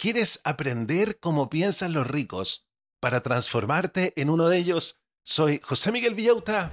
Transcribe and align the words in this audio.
¿Quieres 0.00 0.40
aprender 0.44 1.20
cómo 1.20 1.50
piensan 1.50 1.92
los 1.92 2.06
ricos 2.06 2.66
para 3.00 3.22
transformarte 3.22 4.14
en 4.16 4.30
uno 4.30 4.48
de 4.48 4.56
ellos? 4.56 5.02
Soy 5.22 5.60
José 5.62 5.92
Miguel 5.92 6.14
Villauta 6.14 6.72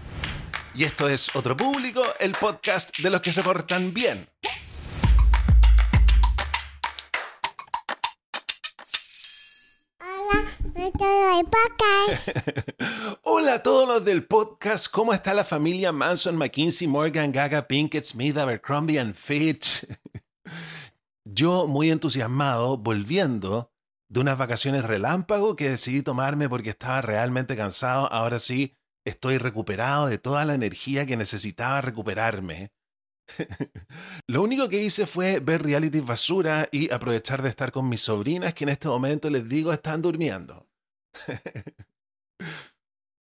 y 0.73 0.85
esto 0.85 1.09
es 1.09 1.35
Otro 1.35 1.57
Público, 1.57 2.01
el 2.21 2.31
podcast 2.31 2.97
de 2.99 3.09
los 3.09 3.19
que 3.19 3.33
se 3.33 3.43
portan 3.43 3.93
bien. 3.93 4.29
Hola 13.23 13.53
a 13.55 13.61
todos 13.61 13.89
los 13.89 14.05
del 14.05 14.25
podcast. 14.25 14.87
¿Cómo 14.89 15.13
está 15.13 15.33
la 15.33 15.43
familia 15.43 15.91
Manson, 15.91 16.37
McKinsey, 16.37 16.87
Morgan, 16.87 17.33
Gaga, 17.33 17.67
Pinkett, 17.67 18.05
Smith, 18.05 18.37
Abercrombie 18.37 18.97
and 18.97 19.15
Fitch? 19.15 19.85
Yo 21.33 21.67
muy 21.67 21.91
entusiasmado, 21.91 22.77
volviendo 22.77 23.71
de 24.09 24.21
unas 24.21 24.37
vacaciones 24.37 24.85
relámpago 24.85 25.55
que 25.55 25.69
decidí 25.69 26.01
tomarme 26.01 26.47
porque 26.47 26.69
estaba 26.69 27.01
realmente 27.01 27.55
cansado. 27.55 28.11
Ahora 28.11 28.39
sí, 28.39 28.75
estoy 29.05 29.37
recuperado 29.37 30.07
de 30.07 30.17
toda 30.17 30.45
la 30.45 30.53
energía 30.53 31.05
que 31.05 31.17
necesitaba 31.17 31.81
recuperarme. 31.81 32.71
Lo 34.27 34.41
único 34.41 34.69
que 34.69 34.81
hice 34.81 35.05
fue 35.05 35.39
ver 35.39 35.63
reality 35.63 35.99
basura 35.99 36.69
y 36.71 36.91
aprovechar 36.93 37.41
de 37.41 37.49
estar 37.49 37.71
con 37.71 37.89
mis 37.89 38.01
sobrinas 38.01 38.53
que 38.53 38.63
en 38.63 38.69
este 38.69 38.87
momento 38.87 39.29
les 39.29 39.49
digo 39.49 39.73
están 39.73 40.01
durmiendo. 40.01 40.69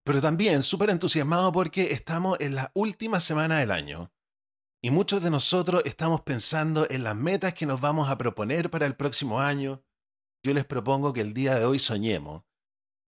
Pero 0.05 0.21
también 0.21 0.63
súper 0.63 0.91
entusiasmado 0.91 1.51
porque 1.51 1.91
estamos 1.91 2.39
en 2.39 2.55
la 2.55 2.71
última 2.73 3.19
semana 3.19 3.59
del 3.59 3.71
año 3.71 4.11
y 4.87 4.89
muchos 4.89 5.21
de 5.21 5.29
nosotros 5.29 5.81
estamos 5.83 6.21
pensando 6.21 6.87
en 6.89 7.03
las 7.03 7.13
metas 7.13 7.53
que 7.53 7.65
nos 7.65 7.81
vamos 7.81 8.09
a 8.09 8.17
proponer 8.17 8.69
para 8.69 8.85
el 8.85 8.95
próximo 8.95 9.41
año. 9.41 9.83
Yo 10.41 10.53
les 10.53 10.63
propongo 10.63 11.11
que 11.11 11.19
el 11.19 11.33
día 11.33 11.55
de 11.55 11.65
hoy 11.65 11.77
soñemos 11.77 12.45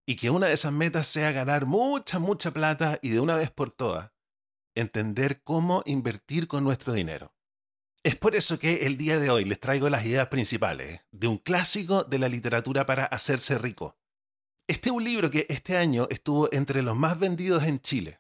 y 0.05 0.17
que 0.17 0.29
una 0.29 0.47
de 0.47 0.55
esas 0.55 0.73
metas 0.73 1.07
sea 1.07 1.31
ganar 1.31 1.67
mucha, 1.67 2.19
mucha 2.19 2.51
plata 2.51 2.99
y 3.01 3.11
de 3.11 3.21
una 3.21 3.35
vez 3.35 3.49
por 3.49 3.71
todas 3.71 4.11
entender 4.75 5.41
cómo 5.41 5.81
invertir 5.85 6.49
con 6.49 6.65
nuestro 6.65 6.91
dinero. 6.91 7.33
Es 8.03 8.17
por 8.17 8.35
eso 8.35 8.59
que 8.59 8.85
el 8.85 8.97
día 8.97 9.17
de 9.17 9.29
hoy 9.29 9.45
les 9.45 9.61
traigo 9.61 9.89
las 9.89 10.05
ideas 10.05 10.27
principales 10.27 10.99
de 11.11 11.27
un 11.27 11.37
clásico 11.37 12.03
de 12.03 12.19
la 12.19 12.27
literatura 12.27 12.85
para 12.85 13.05
hacerse 13.05 13.57
rico. 13.57 13.97
Este 14.67 14.89
es 14.89 14.93
un 14.93 15.05
libro 15.05 15.31
que 15.31 15.45
este 15.47 15.77
año 15.77 16.07
estuvo 16.09 16.51
entre 16.51 16.81
los 16.81 16.97
más 16.97 17.17
vendidos 17.17 17.63
en 17.63 17.79
Chile. 17.79 18.19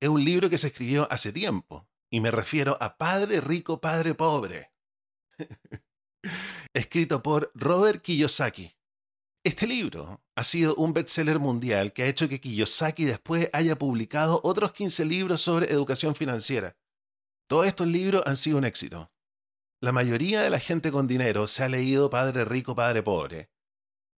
Es 0.00 0.08
un 0.08 0.24
libro 0.24 0.48
que 0.48 0.56
se 0.56 0.68
escribió 0.68 1.06
hace 1.12 1.30
tiempo, 1.30 1.86
y 2.10 2.20
me 2.20 2.30
refiero 2.30 2.76
a 2.80 2.96
Padre 2.96 3.40
Rico, 3.40 3.80
Padre 3.80 4.14
Pobre, 4.14 4.72
escrito 6.74 7.22
por 7.22 7.50
Robert 7.54 8.02
Kiyosaki. 8.02 8.72
Este 9.44 9.66
libro 9.66 10.24
ha 10.34 10.42
sido 10.42 10.74
un 10.74 10.92
bestseller 10.92 11.38
mundial 11.38 11.92
que 11.92 12.02
ha 12.02 12.06
hecho 12.06 12.28
que 12.28 12.40
Kiyosaki 12.40 13.04
después 13.04 13.48
haya 13.52 13.76
publicado 13.76 14.40
otros 14.42 14.72
15 14.72 15.04
libros 15.04 15.40
sobre 15.40 15.70
educación 15.70 16.14
financiera. 16.16 16.76
Todos 17.48 17.66
estos 17.66 17.86
libros 17.86 18.24
han 18.26 18.36
sido 18.36 18.58
un 18.58 18.64
éxito. 18.64 19.12
La 19.80 19.92
mayoría 19.92 20.42
de 20.42 20.50
la 20.50 20.58
gente 20.58 20.90
con 20.90 21.06
dinero 21.06 21.46
se 21.46 21.62
ha 21.62 21.68
leído 21.68 22.10
Padre 22.10 22.44
Rico, 22.44 22.74
Padre 22.74 23.02
Pobre. 23.02 23.50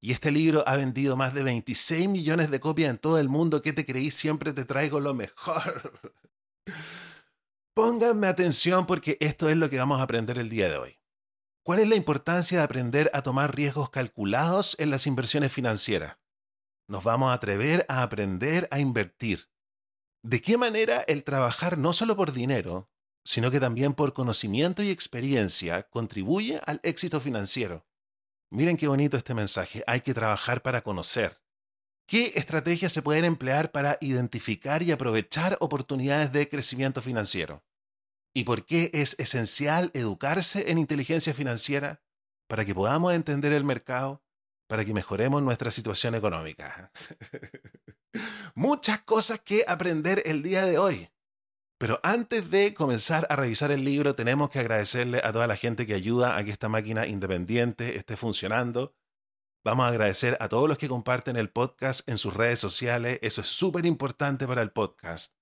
Y 0.01 0.13
este 0.13 0.31
libro 0.31 0.65
ha 0.67 0.77
vendido 0.77 1.17
más 1.17 1.35
de 1.35 1.43
26 1.43 2.09
millones 2.09 2.51
de 2.51 2.61
copias 2.61 2.91
en 2.91 2.99
todo 2.99 3.19
el 3.19 3.29
mundo. 3.29 3.61
¿Qué 3.61 3.73
te 3.73 3.85
creí? 3.85 4.11
Siempre 4.11 4.53
te 4.53 4.65
traigo 4.65 5.01
lo 5.01 5.13
mejor. 5.13 6.15
Pónganme 7.79 8.27
atención 8.27 8.87
porque 8.87 9.17
esto 9.21 9.49
es 9.49 9.57
lo 9.57 9.71
que 9.71 9.79
vamos 9.79 10.01
a 10.01 10.03
aprender 10.03 10.37
el 10.37 10.49
día 10.49 10.69
de 10.69 10.79
hoy. 10.79 10.99
¿Cuál 11.63 11.79
es 11.79 11.89
la 11.89 11.95
importancia 11.95 12.59
de 12.59 12.65
aprender 12.65 13.09
a 13.15 13.23
tomar 13.23 13.55
riesgos 13.55 13.89
calculados 13.91 14.75
en 14.81 14.91
las 14.91 15.07
inversiones 15.07 15.53
financieras? 15.53 16.19
Nos 16.89 17.05
vamos 17.05 17.31
a 17.31 17.35
atrever 17.35 17.87
a 17.89 18.03
aprender 18.03 18.67
a 18.73 18.81
invertir. 18.81 19.49
¿De 20.25 20.43
qué 20.43 20.59
manera 20.59 21.05
el 21.07 21.23
trabajar 21.23 21.79
no 21.79 21.93
solo 21.93 22.17
por 22.17 22.33
dinero, 22.33 22.91
sino 23.25 23.49
que 23.53 23.61
también 23.61 23.95
por 23.95 24.13
conocimiento 24.13 24.83
y 24.83 24.91
experiencia 24.91 25.85
contribuye 25.85 26.61
al 26.67 26.81
éxito 26.83 27.21
financiero? 27.21 27.87
Miren 28.51 28.77
qué 28.77 28.89
bonito 28.89 29.17
este 29.17 29.35
mensaje. 29.35 29.85
Hay 29.87 30.01
que 30.01 30.15
trabajar 30.15 30.63
para 30.63 30.81
conocer. 30.81 31.41
¿Qué 32.09 32.33
estrategias 32.35 32.91
se 32.91 33.03
pueden 33.03 33.25
emplear 33.25 33.71
para 33.71 33.99
identificar 34.01 34.83
y 34.83 34.91
aprovechar 34.91 35.57
oportunidades 35.61 36.33
de 36.33 36.49
crecimiento 36.49 37.03
financiero? 37.03 37.63
¿Y 38.35 38.45
por 38.45 38.67
qué 38.67 38.91
es 38.93 39.19
esencial 39.19 39.91
educarse 39.95 40.71
en 40.71 40.79
inteligencia 40.79 41.35
financiera? 41.35 42.03
Para 42.47 42.65
que 42.65 42.75
podamos 42.75 43.13
entender 43.15 43.53
el 43.53 43.65
mercado, 43.65 44.23
para 44.69 44.85
que 44.85 44.95
mejoremos 44.95 45.43
nuestra 45.43 45.71
situación 45.71 46.15
económica. 46.15 46.93
Muchas 48.55 49.01
cosas 49.01 49.41
que 49.41 49.65
aprender 49.67 50.23
el 50.27 50.43
día 50.43 50.65
de 50.65 50.79
hoy. 50.79 51.11
Pero 51.79 52.01
antes 52.03 52.51
de 52.51 52.75
comenzar 52.75 53.27
a 53.31 53.37
revisar 53.37 53.71
el 53.71 53.85
libro, 53.85 54.15
tenemos 54.15 54.51
que 54.51 54.59
agradecerle 54.59 55.21
a 55.23 55.33
toda 55.33 55.47
la 55.47 55.57
gente 55.57 55.87
que 55.87 55.95
ayuda 55.95 56.37
a 56.37 56.45
que 56.45 56.51
esta 56.51 56.69
máquina 56.69 57.07
independiente 57.07 57.97
esté 57.97 58.17
funcionando. 58.17 58.97
Vamos 59.65 59.85
a 59.85 59.89
agradecer 59.89 60.37
a 60.41 60.49
todos 60.49 60.69
los 60.69 60.79
que 60.79 60.89
comparten 60.89 61.37
el 61.37 61.51
podcast 61.51 62.09
en 62.09 62.19
sus 62.19 62.35
redes 62.35 62.59
sociales. 62.59 63.19
Eso 63.23 63.43
es 63.43 63.49
súper 63.49 63.87
importante 63.87 64.47
para 64.47 64.63
el 64.63 64.73
podcast 64.73 65.38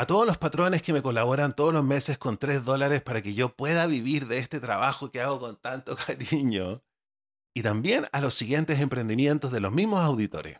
a 0.00 0.06
todos 0.06 0.24
los 0.24 0.38
patrones 0.38 0.80
que 0.80 0.92
me 0.92 1.02
colaboran 1.02 1.56
todos 1.56 1.74
los 1.74 1.82
meses 1.82 2.18
con 2.18 2.38
3 2.38 2.64
dólares 2.64 3.02
para 3.02 3.20
que 3.20 3.34
yo 3.34 3.56
pueda 3.56 3.84
vivir 3.86 4.28
de 4.28 4.38
este 4.38 4.60
trabajo 4.60 5.10
que 5.10 5.20
hago 5.20 5.40
con 5.40 5.56
tanto 5.56 5.96
cariño. 6.06 6.84
Y 7.52 7.62
también 7.62 8.06
a 8.12 8.20
los 8.20 8.34
siguientes 8.34 8.80
emprendimientos 8.80 9.50
de 9.50 9.58
los 9.58 9.72
mismos 9.72 9.98
auditores. 10.04 10.58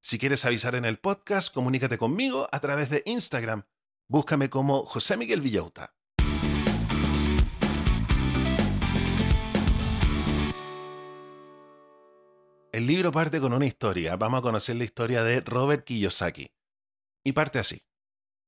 Si 0.00 0.20
quieres 0.20 0.44
avisar 0.44 0.76
en 0.76 0.84
el 0.84 1.00
podcast, 1.00 1.52
comunícate 1.52 1.98
conmigo 1.98 2.46
a 2.52 2.60
través 2.60 2.88
de 2.88 3.02
Instagram. 3.04 3.64
Búscame 4.08 4.48
como 4.48 4.84
José 4.84 5.16
Miguel 5.16 5.40
Villauta. 5.40 5.96
El 12.70 12.86
libro 12.86 13.10
parte 13.10 13.40
con 13.40 13.52
una 13.52 13.66
historia. 13.66 14.14
Vamos 14.14 14.38
a 14.38 14.42
conocer 14.42 14.76
la 14.76 14.84
historia 14.84 15.24
de 15.24 15.40
Robert 15.40 15.82
Kiyosaki 15.82 16.52
y 17.28 17.32
parte 17.32 17.58
así. 17.58 17.82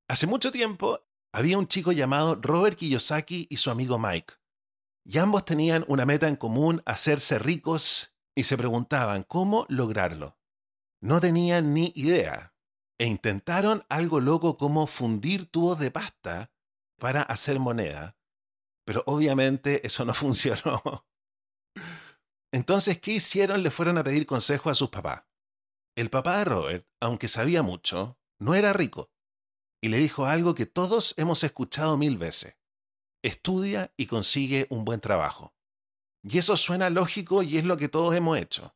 Hace 0.09 0.27
mucho 0.27 0.51
tiempo 0.51 1.07
había 1.31 1.57
un 1.57 1.67
chico 1.67 1.91
llamado 1.91 2.35
Robert 2.35 2.77
Kiyosaki 2.77 3.47
y 3.49 3.57
su 3.57 3.69
amigo 3.69 3.99
Mike. 3.99 4.33
Y 5.05 5.19
ambos 5.19 5.45
tenían 5.45 5.85
una 5.87 6.05
meta 6.05 6.27
en 6.27 6.35
común, 6.35 6.81
hacerse 6.85 7.39
ricos, 7.39 8.15
y 8.35 8.43
se 8.43 8.57
preguntaban 8.57 9.23
cómo 9.23 9.65
lograrlo. 9.69 10.39
No 11.01 11.19
tenían 11.19 11.73
ni 11.73 11.91
idea, 11.95 12.55
e 12.99 13.05
intentaron 13.05 13.85
algo 13.89 14.19
loco 14.19 14.57
como 14.57 14.87
fundir 14.87 15.45
tubos 15.45 15.79
de 15.79 15.91
pasta 15.91 16.51
para 16.99 17.21
hacer 17.21 17.59
moneda. 17.59 18.17
Pero 18.85 19.03
obviamente 19.05 19.85
eso 19.85 20.05
no 20.05 20.13
funcionó. 20.15 21.07
Entonces, 22.51 22.99
¿qué 22.99 23.13
hicieron? 23.13 23.63
Le 23.63 23.71
fueron 23.71 23.97
a 23.97 24.03
pedir 24.03 24.25
consejo 24.25 24.69
a 24.69 24.75
sus 24.75 24.89
papás. 24.89 25.23
El 25.95 26.09
papá 26.09 26.37
de 26.37 26.45
Robert, 26.45 26.87
aunque 26.99 27.27
sabía 27.27 27.63
mucho, 27.63 28.20
no 28.41 28.55
era 28.55 28.73
rico. 28.73 29.11
Y 29.81 29.89
le 29.89 29.99
dijo 29.99 30.25
algo 30.25 30.55
que 30.55 30.65
todos 30.65 31.13
hemos 31.17 31.43
escuchado 31.43 31.95
mil 31.95 32.17
veces. 32.17 32.55
Estudia 33.21 33.93
y 33.97 34.07
consigue 34.07 34.65
un 34.71 34.83
buen 34.83 34.99
trabajo. 34.99 35.53
Y 36.23 36.39
eso 36.39 36.57
suena 36.57 36.89
lógico 36.89 37.43
y 37.43 37.57
es 37.57 37.65
lo 37.65 37.77
que 37.77 37.87
todos 37.87 38.15
hemos 38.15 38.37
hecho. 38.39 38.75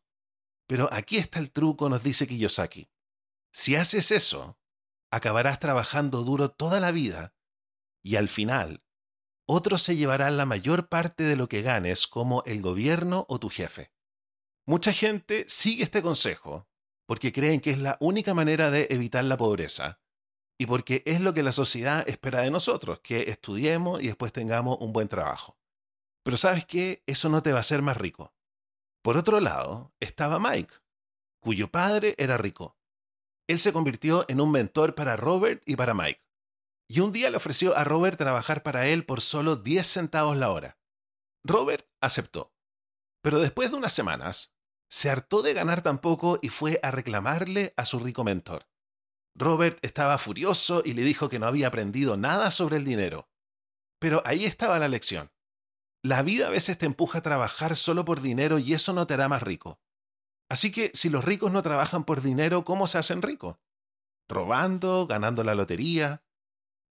Pero 0.67 0.87
aquí 0.93 1.17
está 1.17 1.39
el 1.39 1.51
truco, 1.51 1.89
nos 1.89 2.03
dice 2.03 2.27
Kiyosaki. 2.27 2.89
Si 3.51 3.75
haces 3.75 4.11
eso, 4.11 4.59
acabarás 5.11 5.59
trabajando 5.59 6.23
duro 6.23 6.51
toda 6.51 6.79
la 6.79 6.91
vida 6.91 7.35
y 8.03 8.17
al 8.17 8.29
final 8.29 8.83
otros 9.47 9.81
se 9.81 9.95
llevarán 9.95 10.37
la 10.37 10.45
mayor 10.45 10.89
parte 10.89 11.23
de 11.23 11.35
lo 11.35 11.49
que 11.49 11.63
ganes 11.63 12.07
como 12.07 12.43
el 12.45 12.61
gobierno 12.61 13.25
o 13.29 13.39
tu 13.39 13.49
jefe. 13.49 13.91
Mucha 14.67 14.93
gente 14.93 15.45
sigue 15.47 15.83
este 15.83 16.03
consejo 16.03 16.67
porque 17.05 17.31
creen 17.31 17.61
que 17.61 17.71
es 17.71 17.79
la 17.79 17.97
única 17.99 18.33
manera 18.33 18.69
de 18.69 18.87
evitar 18.89 19.23
la 19.23 19.37
pobreza 19.37 19.99
y 20.57 20.65
porque 20.65 21.03
es 21.05 21.21
lo 21.21 21.33
que 21.33 21.43
la 21.43 21.51
sociedad 21.51 22.07
espera 22.07 22.41
de 22.41 22.51
nosotros, 22.51 22.99
que 23.01 23.29
estudiemos 23.29 24.01
y 24.01 24.07
después 24.07 24.31
tengamos 24.31 24.77
un 24.79 24.93
buen 24.93 25.07
trabajo. 25.07 25.57
Pero 26.23 26.37
sabes 26.37 26.65
qué, 26.65 27.03
eso 27.05 27.29
no 27.29 27.43
te 27.43 27.51
va 27.51 27.57
a 27.57 27.61
hacer 27.61 27.81
más 27.81 27.97
rico. 27.97 28.33
Por 29.03 29.17
otro 29.17 29.39
lado, 29.39 29.93
estaba 29.99 30.39
Mike, 30.39 30.73
cuyo 31.39 31.69
padre 31.69 32.15
era 32.17 32.37
rico. 32.37 32.77
Él 33.47 33.59
se 33.59 33.73
convirtió 33.73 34.25
en 34.27 34.41
un 34.41 34.51
mentor 34.51 34.95
para 34.95 35.15
Robert 35.15 35.61
y 35.67 35.75
para 35.75 35.93
Mike. 35.93 36.25
Y 36.87 37.01
un 37.01 37.11
día 37.11 37.29
le 37.29 37.37
ofreció 37.37 37.77
a 37.77 37.83
Robert 37.83 38.17
trabajar 38.17 38.63
para 38.63 38.87
él 38.87 39.05
por 39.05 39.21
solo 39.21 39.55
10 39.55 39.85
centavos 39.85 40.37
la 40.37 40.49
hora. 40.49 40.79
Robert 41.43 41.87
aceptó. 42.01 42.55
Pero 43.21 43.39
después 43.39 43.71
de 43.71 43.77
unas 43.77 43.93
semanas, 43.93 44.54
se 44.95 45.09
hartó 45.09 45.41
de 45.41 45.53
ganar 45.53 45.81
tan 45.81 45.99
poco 45.99 46.39
y 46.41 46.47
fue 46.47 46.79
a 46.81 46.89
reclamarle 46.89 47.73
a 47.75 47.83
su 47.83 47.99
rico 47.99 48.23
mentor. 48.23 48.69
Robert 49.35 49.77
estaba 49.81 50.17
furioso 50.17 50.83
y 50.85 50.93
le 50.93 51.01
dijo 51.01 51.27
que 51.27 51.37
no 51.37 51.47
había 51.47 51.67
aprendido 51.67 52.15
nada 52.15 52.49
sobre 52.49 52.77
el 52.77 52.85
dinero. 52.85 53.27
Pero 53.99 54.23
ahí 54.23 54.45
estaba 54.45 54.79
la 54.79 54.87
lección. 54.87 55.33
La 56.01 56.21
vida 56.21 56.47
a 56.47 56.49
veces 56.49 56.77
te 56.77 56.85
empuja 56.85 57.17
a 57.17 57.23
trabajar 57.23 57.75
solo 57.75 58.05
por 58.05 58.21
dinero 58.21 58.57
y 58.57 58.73
eso 58.73 58.93
no 58.93 59.05
te 59.05 59.15
hará 59.15 59.27
más 59.27 59.43
rico. 59.43 59.81
Así 60.47 60.71
que 60.71 60.91
si 60.93 61.09
los 61.09 61.25
ricos 61.25 61.51
no 61.51 61.61
trabajan 61.61 62.05
por 62.05 62.21
dinero, 62.21 62.63
¿cómo 62.63 62.87
se 62.87 62.97
hacen 62.97 63.21
ricos? 63.21 63.57
¿Robando? 64.29 65.07
¿Ganando 65.07 65.43
la 65.43 65.55
lotería? 65.55 66.23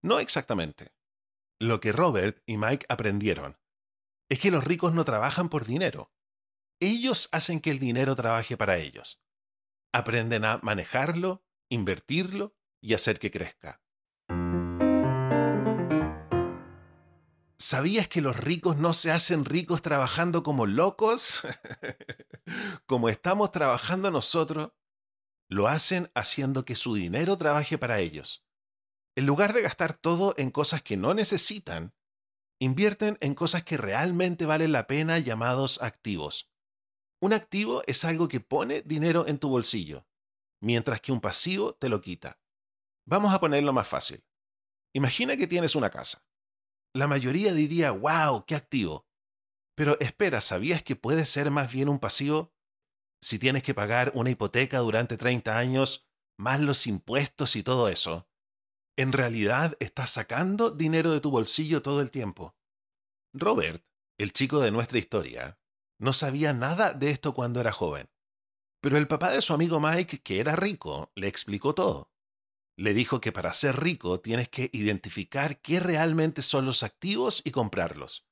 No 0.03 0.19
exactamente. 0.19 0.93
Lo 1.59 1.79
que 1.79 1.91
Robert 1.91 2.43
y 2.45 2.57
Mike 2.57 2.85
aprendieron 2.87 3.57
es 4.29 4.37
que 4.37 4.51
los 4.51 4.63
ricos 4.63 4.93
no 4.93 5.05
trabajan 5.05 5.49
por 5.49 5.65
dinero. 5.65 6.11
Ellos 6.81 7.29
hacen 7.31 7.61
que 7.61 7.71
el 7.71 7.79
dinero 7.79 8.15
trabaje 8.15 8.57
para 8.57 8.77
ellos. 8.77 9.21
Aprenden 9.93 10.43
a 10.43 10.59
manejarlo, 10.61 11.45
invertirlo 11.69 12.55
y 12.81 12.93
hacer 12.93 13.17
que 13.17 13.31
crezca. 13.31 13.81
¿Sabías 17.57 18.09
que 18.09 18.21
los 18.21 18.35
ricos 18.35 18.75
no 18.77 18.91
se 18.91 19.11
hacen 19.11 19.45
ricos 19.45 19.81
trabajando 19.81 20.43
como 20.43 20.65
locos? 20.65 21.41
como 22.85 23.07
estamos 23.07 23.51
trabajando 23.51 24.11
nosotros, 24.11 24.73
lo 25.47 25.69
hacen 25.69 26.11
haciendo 26.13 26.65
que 26.65 26.75
su 26.75 26.93
dinero 26.93 27.37
trabaje 27.37 27.77
para 27.77 27.99
ellos. 27.99 28.45
En 29.15 29.25
lugar 29.25 29.53
de 29.53 29.61
gastar 29.61 29.93
todo 29.93 30.35
en 30.37 30.51
cosas 30.51 30.83
que 30.83 30.97
no 30.97 31.13
necesitan, 31.13 31.95
invierten 32.59 33.17
en 33.21 33.33
cosas 33.33 33.63
que 33.63 33.77
realmente 33.77 34.45
valen 34.45 34.73
la 34.73 34.87
pena 34.87 35.17
llamados 35.19 35.81
activos. 35.81 36.51
Un 37.25 37.33
activo 37.33 37.81
es 37.87 38.05
algo 38.05 38.27
que 38.27 38.39
pone 38.39 38.83
dinero 38.83 39.25
en 39.25 39.39
tu 39.39 39.49
bolsillo, 39.49 40.05
mientras 40.61 41.01
que 41.01 41.11
un 41.11 41.19
pasivo 41.19 41.73
te 41.73 41.89
lo 41.89 41.99
quita. 41.99 42.39
Vamos 43.03 43.33
a 43.33 43.39
ponerlo 43.39 43.73
más 43.73 43.87
fácil. 43.87 44.23
Imagina 44.93 45.35
que 45.35 45.47
tienes 45.47 45.73
una 45.73 45.89
casa. 45.89 46.23
La 46.93 47.07
mayoría 47.07 47.51
diría, 47.51 47.89
wow, 47.89 48.45
qué 48.45 48.53
activo. 48.53 49.07
Pero 49.73 49.99
espera, 50.01 50.39
¿sabías 50.39 50.83
que 50.83 50.95
puede 50.95 51.25
ser 51.25 51.49
más 51.49 51.71
bien 51.71 51.89
un 51.89 51.97
pasivo? 51.97 52.53
Si 53.23 53.39
tienes 53.39 53.63
que 53.63 53.73
pagar 53.73 54.11
una 54.13 54.29
hipoteca 54.29 54.77
durante 54.77 55.17
30 55.17 55.57
años, 55.57 56.07
más 56.37 56.59
los 56.59 56.85
impuestos 56.85 57.55
y 57.55 57.63
todo 57.63 57.89
eso, 57.89 58.29
en 58.97 59.11
realidad 59.11 59.75
estás 59.79 60.11
sacando 60.11 60.69
dinero 60.69 61.11
de 61.11 61.21
tu 61.21 61.31
bolsillo 61.31 61.81
todo 61.81 62.01
el 62.01 62.11
tiempo. 62.11 62.55
Robert, 63.33 63.83
el 64.19 64.31
chico 64.31 64.59
de 64.59 64.69
nuestra 64.69 64.99
historia, 64.99 65.57
no 65.99 66.13
sabía 66.13 66.53
nada 66.53 66.93
de 66.93 67.09
esto 67.09 67.33
cuando 67.33 67.59
era 67.59 67.71
joven. 67.71 68.09
Pero 68.81 68.97
el 68.97 69.07
papá 69.07 69.31
de 69.31 69.41
su 69.41 69.53
amigo 69.53 69.79
Mike, 69.79 70.21
que 70.21 70.39
era 70.39 70.55
rico, 70.55 71.11
le 71.15 71.27
explicó 71.27 71.73
todo. 71.73 72.11
Le 72.77 72.93
dijo 72.93 73.21
que 73.21 73.31
para 73.31 73.53
ser 73.53 73.81
rico 73.81 74.19
tienes 74.19 74.49
que 74.49 74.69
identificar 74.73 75.61
qué 75.61 75.79
realmente 75.79 76.41
son 76.41 76.65
los 76.65 76.83
activos 76.83 77.41
y 77.45 77.51
comprarlos. 77.51 78.27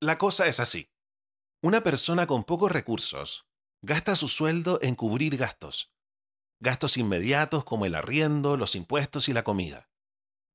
La 0.00 0.18
cosa 0.18 0.46
es 0.46 0.60
así. 0.60 0.90
Una 1.62 1.82
persona 1.82 2.26
con 2.26 2.44
pocos 2.44 2.72
recursos 2.72 3.46
gasta 3.82 4.16
su 4.16 4.28
sueldo 4.28 4.78
en 4.82 4.94
cubrir 4.94 5.36
gastos. 5.36 5.92
Gastos 6.60 6.96
inmediatos 6.96 7.64
como 7.64 7.86
el 7.86 7.94
arriendo, 7.94 8.56
los 8.56 8.74
impuestos 8.74 9.28
y 9.28 9.32
la 9.32 9.44
comida. 9.44 9.90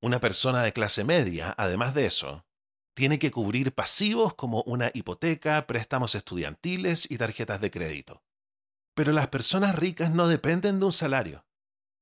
Una 0.01 0.19
persona 0.19 0.63
de 0.63 0.73
clase 0.73 1.03
media, 1.03 1.53
además 1.57 1.93
de 1.93 2.07
eso, 2.07 2.45
tiene 2.93 3.19
que 3.19 3.31
cubrir 3.31 3.73
pasivos 3.73 4.35
como 4.35 4.63
una 4.63 4.91
hipoteca, 4.93 5.65
préstamos 5.65 6.15
estudiantiles 6.15 7.09
y 7.09 7.17
tarjetas 7.17 7.61
de 7.61 7.71
crédito. 7.71 8.23
Pero 8.93 9.13
las 9.13 9.27
personas 9.27 9.75
ricas 9.75 10.11
no 10.11 10.27
dependen 10.27 10.79
de 10.79 10.85
un 10.85 10.91
salario. 10.91 11.45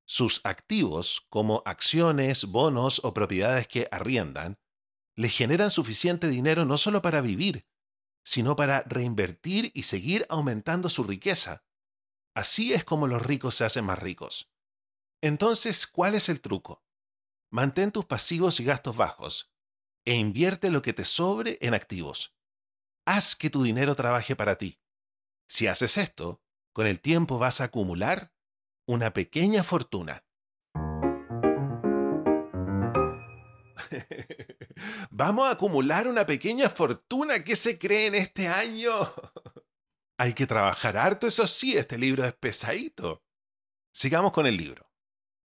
Sus 0.05 0.41
activos, 0.43 1.27
como 1.29 1.61
acciones, 1.65 2.45
bonos 2.45 3.01
o 3.03 3.13
propiedades 3.13 3.67
que 3.67 3.87
arriendan, 3.91 4.57
le 5.15 5.29
generan 5.29 5.69
suficiente 5.69 6.27
dinero 6.27 6.65
no 6.65 6.77
solo 6.77 7.01
para 7.01 7.21
vivir, 7.21 7.67
sino 8.23 8.55
para 8.55 8.81
reinvertir 8.83 9.71
y 9.75 9.83
seguir 9.83 10.25
aumentando 10.29 10.89
su 10.89 11.03
riqueza. 11.03 11.63
Así 12.33 12.73
es 12.73 12.83
como 12.83 13.05
los 13.05 13.21
ricos 13.21 13.55
se 13.55 13.65
hacen 13.65 13.85
más 13.85 13.99
ricos. 13.99 14.51
Entonces, 15.21 15.85
¿cuál 15.85 16.15
es 16.15 16.29
el 16.29 16.41
truco? 16.41 16.83
Mantén 17.51 17.91
tus 17.91 18.05
pasivos 18.05 18.59
y 18.59 18.63
gastos 18.63 18.95
bajos 18.95 19.51
e 20.05 20.15
invierte 20.15 20.69
lo 20.69 20.81
que 20.81 20.93
te 20.93 21.05
sobre 21.05 21.57
en 21.61 21.73
activos. 21.73 22.35
Haz 23.05 23.35
que 23.35 23.49
tu 23.49 23.63
dinero 23.63 23.95
trabaje 23.95 24.35
para 24.35 24.57
ti. 24.57 24.79
Si 25.47 25.67
haces 25.67 25.97
esto, 25.97 26.41
con 26.73 26.87
el 26.87 26.99
tiempo 26.99 27.39
vas 27.39 27.61
a 27.61 27.65
acumular 27.65 28.33
una 28.87 29.13
pequeña 29.13 29.63
fortuna. 29.63 30.23
Vamos 35.11 35.47
a 35.47 35.51
acumular 35.51 36.07
una 36.07 36.25
pequeña 36.25 36.69
fortuna 36.69 37.43
que 37.43 37.55
se 37.55 37.77
cree 37.77 38.07
en 38.07 38.15
este 38.15 38.47
año. 38.47 38.91
Hay 40.17 40.33
que 40.33 40.47
trabajar 40.47 40.97
harto, 40.97 41.27
eso 41.27 41.47
sí, 41.47 41.77
este 41.77 41.97
libro 41.97 42.25
es 42.25 42.33
pesadito. 42.33 43.23
Sigamos 43.93 44.31
con 44.31 44.45
el 44.45 44.57
libro. 44.57 44.91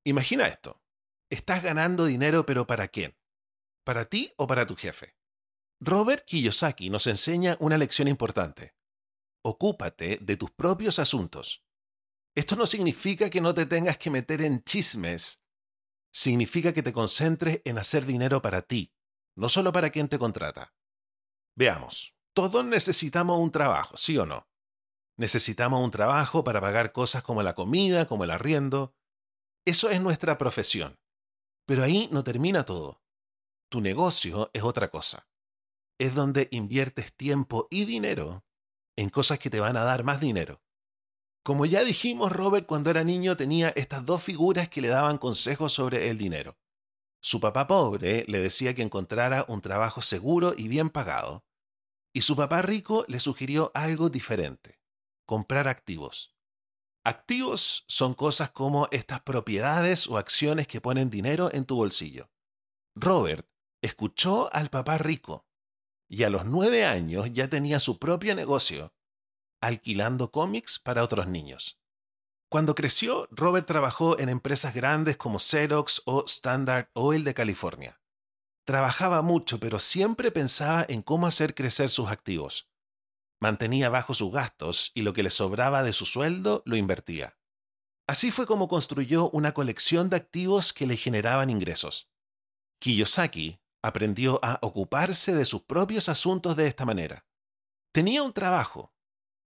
Imagina 0.04 0.48
esto. 0.48 0.82
Estás 1.30 1.64
ganando 1.64 2.06
dinero, 2.06 2.46
pero 2.46 2.68
¿para 2.68 2.88
quién? 2.88 3.16
¿Para 3.84 4.06
ti 4.06 4.32
o 4.38 4.48
para 4.48 4.66
tu 4.66 4.76
jefe? 4.76 5.18
Robert 5.82 6.24
Kiyosaki 6.26 6.90
nos 6.90 7.06
enseña 7.08 7.58
una 7.60 7.78
lección 7.78 8.08
importante. 8.08 8.76
Ocúpate 9.44 10.20
de 10.22 10.38
tus 10.38 10.52
propios 10.52 11.00
asuntos. 11.00 11.66
Esto 12.34 12.56
no 12.56 12.66
significa 12.66 13.30
que 13.30 13.42
no 13.42 13.54
te 13.54 13.66
tengas 13.66 13.98
que 13.98 14.10
meter 14.10 14.42
en 14.42 14.64
chismes. 14.64 15.44
Significa 16.14 16.74
que 16.74 16.82
te 16.82 16.94
concentres 16.94 17.62
en 17.66 17.78
hacer 17.78 18.06
dinero 18.06 18.42
para 18.42 18.62
ti, 18.62 18.94
no 19.36 19.50
solo 19.50 19.74
para 19.74 19.90
quien 19.90 20.08
te 20.08 20.18
contrata. 20.18 20.74
Veamos, 21.56 22.16
todos 22.34 22.64
necesitamos 22.64 23.38
un 23.42 23.52
trabajo, 23.52 23.98
¿sí 23.98 24.18
o 24.18 24.26
no? 24.26 24.48
Necesitamos 25.18 25.84
un 25.84 25.92
trabajo 25.92 26.46
para 26.46 26.62
pagar 26.62 26.94
cosas 26.94 27.22
como 27.22 27.44
la 27.44 27.54
comida, 27.54 28.08
como 28.08 28.24
el 28.24 28.32
arriendo. 28.32 28.96
Eso 29.66 29.90
es 29.90 30.00
nuestra 30.00 30.38
profesión. 30.38 30.98
Pero 31.66 31.84
ahí 31.84 32.08
no 32.14 32.24
termina 32.24 32.66
todo. 32.66 33.03
Tu 33.74 33.82
negocio 33.82 34.52
es 34.54 34.62
otra 34.62 34.92
cosa. 34.92 35.28
Es 35.98 36.14
donde 36.14 36.48
inviertes 36.52 37.12
tiempo 37.12 37.68
y 37.72 37.86
dinero 37.86 38.46
en 38.96 39.10
cosas 39.10 39.40
que 39.40 39.50
te 39.50 39.60
van 39.60 39.78
a 39.78 39.84
dar 39.84 40.04
más 40.04 40.22
dinero. 40.22 40.62
Como 41.42 41.66
ya 41.66 41.84
dijimos, 41.84 42.32
Robert 42.32 42.68
cuando 42.68 42.92
era 42.92 43.04
niño 43.04 43.36
tenía 43.36 43.70
estas 43.70 44.06
dos 44.06 44.22
figuras 44.22 44.70
que 44.70 44.80
le 44.80 44.90
daban 44.90 45.18
consejos 45.18 45.74
sobre 45.74 46.12
el 46.12 46.20
dinero. 46.20 46.56
Su 47.20 47.40
papá 47.40 47.66
pobre 47.66 48.26
le 48.28 48.42
decía 48.42 48.76
que 48.76 48.84
encontrara 48.84 49.44
un 49.48 49.60
trabajo 49.60 50.04
seguro 50.04 50.54
y 50.56 50.68
bien 50.68 50.92
pagado, 50.92 51.44
y 52.14 52.22
su 52.22 52.36
papá 52.36 52.62
rico 52.62 53.06
le 53.08 53.20
sugirió 53.20 53.72
algo 53.74 54.12
diferente, 54.12 54.80
comprar 55.26 55.68
activos. 55.68 56.38
Activos 57.04 57.86
son 57.88 58.14
cosas 58.14 58.52
como 58.52 58.88
estas 58.92 59.22
propiedades 59.22 60.06
o 60.08 60.20
acciones 60.20 60.68
que 60.68 60.80
ponen 60.80 61.10
dinero 61.10 61.50
en 61.52 61.66
tu 61.66 61.78
bolsillo. 61.78 62.30
Robert 62.96 63.48
escuchó 63.84 64.50
al 64.54 64.70
papá 64.70 64.98
rico 64.98 65.46
y 66.08 66.24
a 66.24 66.30
los 66.30 66.46
nueve 66.46 66.86
años 66.86 67.32
ya 67.34 67.48
tenía 67.48 67.80
su 67.80 68.00
propio 68.00 68.36
negocio, 68.36 68.94
alquilando 69.62 70.32
cómics 70.32 70.80
para 70.80 71.04
otros 71.04 71.28
niños. 71.28 71.80
Cuando 72.50 72.76
creció, 72.76 73.28
Robert 73.32 73.66
trabajó 73.66 74.20
en 74.20 74.30
empresas 74.30 74.74
grandes 74.74 75.18
como 75.18 75.40
Xerox 75.40 76.04
o 76.06 76.24
Standard 76.28 76.90
Oil 76.94 77.24
de 77.24 77.34
California. 77.34 78.00
Trabajaba 78.64 79.22
mucho, 79.22 79.60
pero 79.60 79.80
siempre 79.80 80.32
pensaba 80.32 80.86
en 80.88 81.02
cómo 81.02 81.26
hacer 81.26 81.56
crecer 81.56 81.90
sus 81.90 82.10
activos. 82.10 82.70
Mantenía 83.42 83.90
bajo 83.90 84.14
sus 84.14 84.32
gastos 84.32 84.92
y 84.94 85.02
lo 85.02 85.14
que 85.14 85.24
le 85.24 85.32
sobraba 85.32 85.84
de 85.84 85.94
su 85.94 86.06
sueldo 86.06 86.62
lo 86.66 86.78
invertía. 86.78 87.38
Así 88.08 88.32
fue 88.32 88.46
como 88.46 88.68
construyó 88.68 89.30
una 89.32 89.54
colección 89.54 90.10
de 90.10 90.18
activos 90.18 90.74
que 90.74 90.86
le 90.86 90.96
generaban 90.96 91.50
ingresos. 91.50 92.12
Kiyosaki 92.80 93.63
aprendió 93.84 94.40
a 94.42 94.60
ocuparse 94.62 95.36
de 95.36 95.46
sus 95.46 95.64
propios 95.64 96.10
asuntos 96.10 96.56
de 96.56 96.68
esta 96.68 96.86
manera. 96.86 97.28
Tenía 97.94 98.24
un 98.24 98.34
trabajo, 98.34 98.94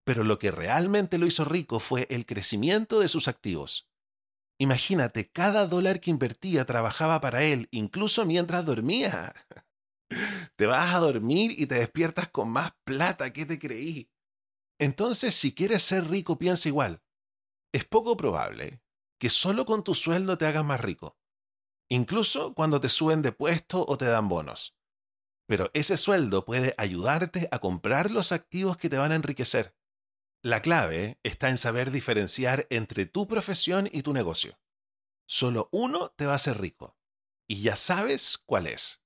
pero 0.04 0.22
lo 0.22 0.38
que 0.38 0.52
realmente 0.52 1.18
lo 1.18 1.26
hizo 1.26 1.44
rico 1.44 1.80
fue 1.80 2.06
el 2.10 2.26
crecimiento 2.26 3.00
de 3.00 3.08
sus 3.08 3.26
activos. 3.26 3.88
Imagínate, 4.58 5.30
cada 5.30 5.66
dólar 5.66 6.00
que 6.00 6.10
invertía 6.10 6.64
trabajaba 6.64 7.20
para 7.20 7.42
él, 7.42 7.68
incluso 7.72 8.24
mientras 8.24 8.64
dormía. 8.64 9.32
Te 10.56 10.66
vas 10.66 10.94
a 10.94 10.98
dormir 11.00 11.52
y 11.58 11.66
te 11.66 11.74
despiertas 11.74 12.28
con 12.28 12.48
más 12.48 12.72
plata, 12.84 13.32
¿qué 13.32 13.44
te 13.44 13.58
creí? 13.58 14.08
Entonces, 14.78 15.34
si 15.34 15.52
quieres 15.52 15.82
ser 15.82 16.08
rico, 16.08 16.38
piensa 16.38 16.68
igual. 16.68 17.02
Es 17.72 17.84
poco 17.84 18.16
probable 18.16 18.80
que 19.18 19.28
solo 19.28 19.64
con 19.64 19.82
tu 19.82 19.94
sueldo 19.94 20.38
te 20.38 20.46
hagas 20.46 20.64
más 20.64 20.80
rico, 20.80 21.18
incluso 21.88 22.54
cuando 22.54 22.80
te 22.80 22.88
suben 22.88 23.22
de 23.22 23.32
puesto 23.32 23.84
o 23.86 23.98
te 23.98 24.06
dan 24.06 24.28
bonos. 24.28 24.76
Pero 25.46 25.70
ese 25.74 25.96
sueldo 25.96 26.44
puede 26.44 26.74
ayudarte 26.76 27.48
a 27.52 27.60
comprar 27.60 28.10
los 28.10 28.32
activos 28.32 28.76
que 28.76 28.88
te 28.88 28.98
van 28.98 29.12
a 29.12 29.16
enriquecer. 29.16 29.76
La 30.42 30.60
clave 30.60 31.18
está 31.22 31.48
en 31.50 31.58
saber 31.58 31.90
diferenciar 31.90 32.66
entre 32.70 33.06
tu 33.06 33.26
profesión 33.26 33.88
y 33.90 34.02
tu 34.02 34.12
negocio. 34.12 34.58
Solo 35.28 35.68
uno 35.72 36.10
te 36.10 36.26
va 36.26 36.32
a 36.32 36.36
hacer 36.36 36.60
rico. 36.60 36.96
Y 37.48 37.62
ya 37.62 37.76
sabes 37.76 38.38
cuál 38.44 38.66
es. 38.66 39.04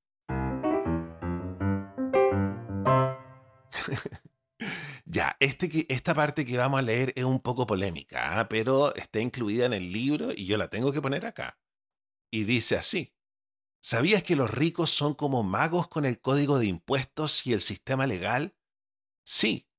ya, 5.05 5.37
este, 5.41 5.87
esta 5.93 6.15
parte 6.15 6.45
que 6.47 6.57
vamos 6.57 6.79
a 6.79 6.83
leer 6.83 7.13
es 7.17 7.25
un 7.25 7.41
poco 7.41 7.67
polémica, 7.67 8.41
¿ah? 8.41 8.49
pero 8.49 8.95
está 8.95 9.21
incluida 9.21 9.67
en 9.67 9.73
el 9.73 9.93
libro 9.93 10.33
y 10.33 10.47
yo 10.47 10.57
la 10.57 10.69
tengo 10.69 10.93
que 10.93 11.03
poner 11.03 11.27
acá. 11.27 11.59
Y 12.31 12.45
dice 12.45 12.77
así. 12.77 13.15
¿Sabías 13.83 14.23
que 14.23 14.37
los 14.37 14.51
ricos 14.51 14.91
son 14.91 15.15
como 15.15 15.43
magos 15.43 15.89
con 15.89 16.05
el 16.05 16.21
código 16.21 16.59
de 16.59 16.67
impuestos 16.67 17.47
y 17.47 17.55
el 17.55 17.63
sistema 17.63 18.07
legal? 18.07 18.55
Sí, 19.25 19.71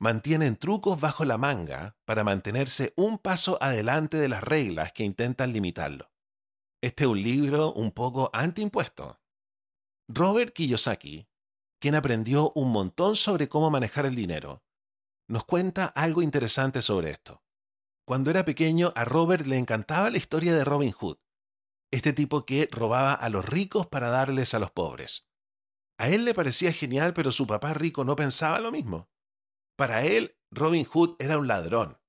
mantienen 0.00 0.56
trucos 0.56 1.00
bajo 1.00 1.24
la 1.24 1.38
manga 1.38 1.96
para 2.04 2.24
mantenerse 2.24 2.92
un 2.96 3.18
paso 3.18 3.56
adelante 3.60 4.16
de 4.16 4.28
las 4.28 4.42
reglas 4.42 4.92
que 4.92 5.04
intentan 5.04 5.52
limitarlo. 5.52 6.12
Este 6.82 7.04
es 7.04 7.10
un 7.10 7.22
libro 7.22 7.72
un 7.72 7.92
poco 7.92 8.28
antiimpuesto. 8.32 9.20
Robert 10.08 10.52
Kiyosaki, 10.52 11.28
quien 11.78 11.94
aprendió 11.94 12.52
un 12.56 12.72
montón 12.72 13.16
sobre 13.16 13.48
cómo 13.48 13.70
manejar 13.70 14.04
el 14.04 14.14
dinero, 14.14 14.64
nos 15.28 15.44
cuenta 15.44 15.86
algo 15.86 16.22
interesante 16.22 16.82
sobre 16.82 17.10
esto. 17.10 17.42
Cuando 18.04 18.30
era 18.30 18.44
pequeño, 18.44 18.92
a 18.96 19.04
Robert 19.04 19.46
le 19.46 19.56
encantaba 19.56 20.10
la 20.10 20.18
historia 20.18 20.54
de 20.54 20.64
Robin 20.64 20.92
Hood, 20.92 21.16
este 21.94 22.12
tipo 22.12 22.44
que 22.44 22.68
robaba 22.72 23.14
a 23.14 23.28
los 23.28 23.44
ricos 23.44 23.86
para 23.86 24.08
darles 24.08 24.52
a 24.54 24.58
los 24.58 24.70
pobres. 24.70 25.28
A 25.96 26.08
él 26.08 26.24
le 26.24 26.34
parecía 26.34 26.72
genial, 26.72 27.14
pero 27.14 27.30
su 27.30 27.46
papá 27.46 27.72
rico 27.72 28.04
no 28.04 28.16
pensaba 28.16 28.58
lo 28.58 28.72
mismo. 28.72 29.08
Para 29.76 30.04
él, 30.04 30.36
Robin 30.50 30.84
Hood 30.84 31.16
era 31.20 31.38
un 31.38 31.46
ladrón 31.46 32.00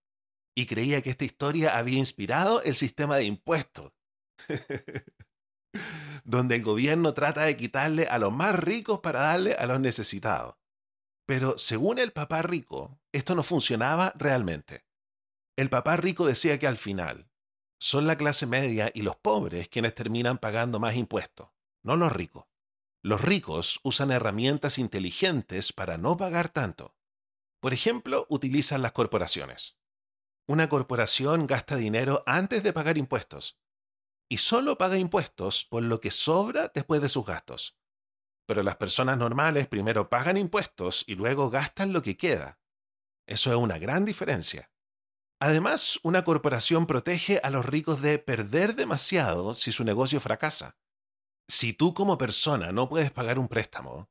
y 0.55 0.65
creía 0.65 1.01
que 1.01 1.11
esta 1.11 1.25
historia 1.25 1.77
había 1.77 1.99
inspirado 1.99 2.63
el 2.63 2.75
sistema 2.75 3.17
de 3.17 3.25
impuestos, 3.25 3.93
donde 6.23 6.55
el 6.55 6.63
gobierno 6.63 7.13
trata 7.13 7.43
de 7.43 7.57
quitarle 7.57 8.07
a 8.07 8.17
los 8.17 8.33
más 8.33 8.57
ricos 8.57 9.01
para 9.01 9.19
darle 9.19 9.53
a 9.53 9.67
los 9.67 9.79
necesitados. 9.79 10.55
Pero 11.27 11.57
según 11.57 11.99
el 11.99 12.11
papá 12.11 12.41
rico, 12.41 12.99
esto 13.11 13.35
no 13.35 13.43
funcionaba 13.43 14.13
realmente. 14.15 14.85
El 15.55 15.69
papá 15.69 15.97
rico 15.97 16.25
decía 16.25 16.57
que 16.57 16.67
al 16.67 16.77
final 16.77 17.29
son 17.85 18.07
la 18.07 18.17
clase 18.17 18.47
media 18.47 18.89
y 18.95 19.03
los 19.03 19.15
pobres 19.15 19.69
quienes 19.69 19.93
terminan 19.93 20.39
pagando 20.39 20.79
más 20.79 20.95
impuestos, 20.95 21.49
no 21.83 21.95
los 21.95 22.11
ricos. 22.11 22.45
Los 23.03 23.21
ricos 23.21 23.79
usan 23.83 24.09
herramientas 24.09 24.79
inteligentes 24.79 25.71
para 25.71 25.99
no 25.99 26.17
pagar 26.17 26.49
tanto. 26.49 26.95
Por 27.59 27.73
ejemplo, 27.73 28.25
utilizan 28.27 28.81
las 28.81 28.91
corporaciones. 28.91 29.77
Una 30.47 30.67
corporación 30.67 31.45
gasta 31.45 31.75
dinero 31.75 32.23
antes 32.25 32.63
de 32.63 32.73
pagar 32.73 32.97
impuestos 32.97 33.61
y 34.29 34.37
solo 34.37 34.79
paga 34.79 34.97
impuestos 34.97 35.63
por 35.63 35.83
lo 35.83 36.01
que 36.01 36.09
sobra 36.09 36.71
después 36.73 37.03
de 37.03 37.09
sus 37.09 37.23
gastos. 37.23 37.77
Pero 38.47 38.63
las 38.63 38.77
personas 38.77 39.19
normales 39.19 39.67
primero 39.67 40.09
pagan 40.09 40.37
impuestos 40.37 41.03
y 41.05 41.13
luego 41.13 41.51
gastan 41.51 41.93
lo 41.93 42.01
que 42.01 42.17
queda. 42.17 42.59
Eso 43.27 43.51
es 43.51 43.57
una 43.57 43.77
gran 43.77 44.05
diferencia. 44.05 44.71
Además, 45.39 45.99
una 46.03 46.23
corporación 46.23 46.87
protege 46.87 47.39
a 47.43 47.49
los 47.49 47.65
ricos 47.65 48.01
de 48.01 48.19
perder 48.19 48.75
demasiado 48.75 49.53
si 49.53 49.71
su 49.71 49.83
negocio 49.83 50.19
fracasa. 50.19 50.77
Si 51.47 51.73
tú 51.73 51.93
como 51.93 52.17
persona 52.17 52.71
no 52.71 52.89
puedes 52.89 53.11
pagar 53.11 53.37
un 53.37 53.47
préstamo, 53.47 54.09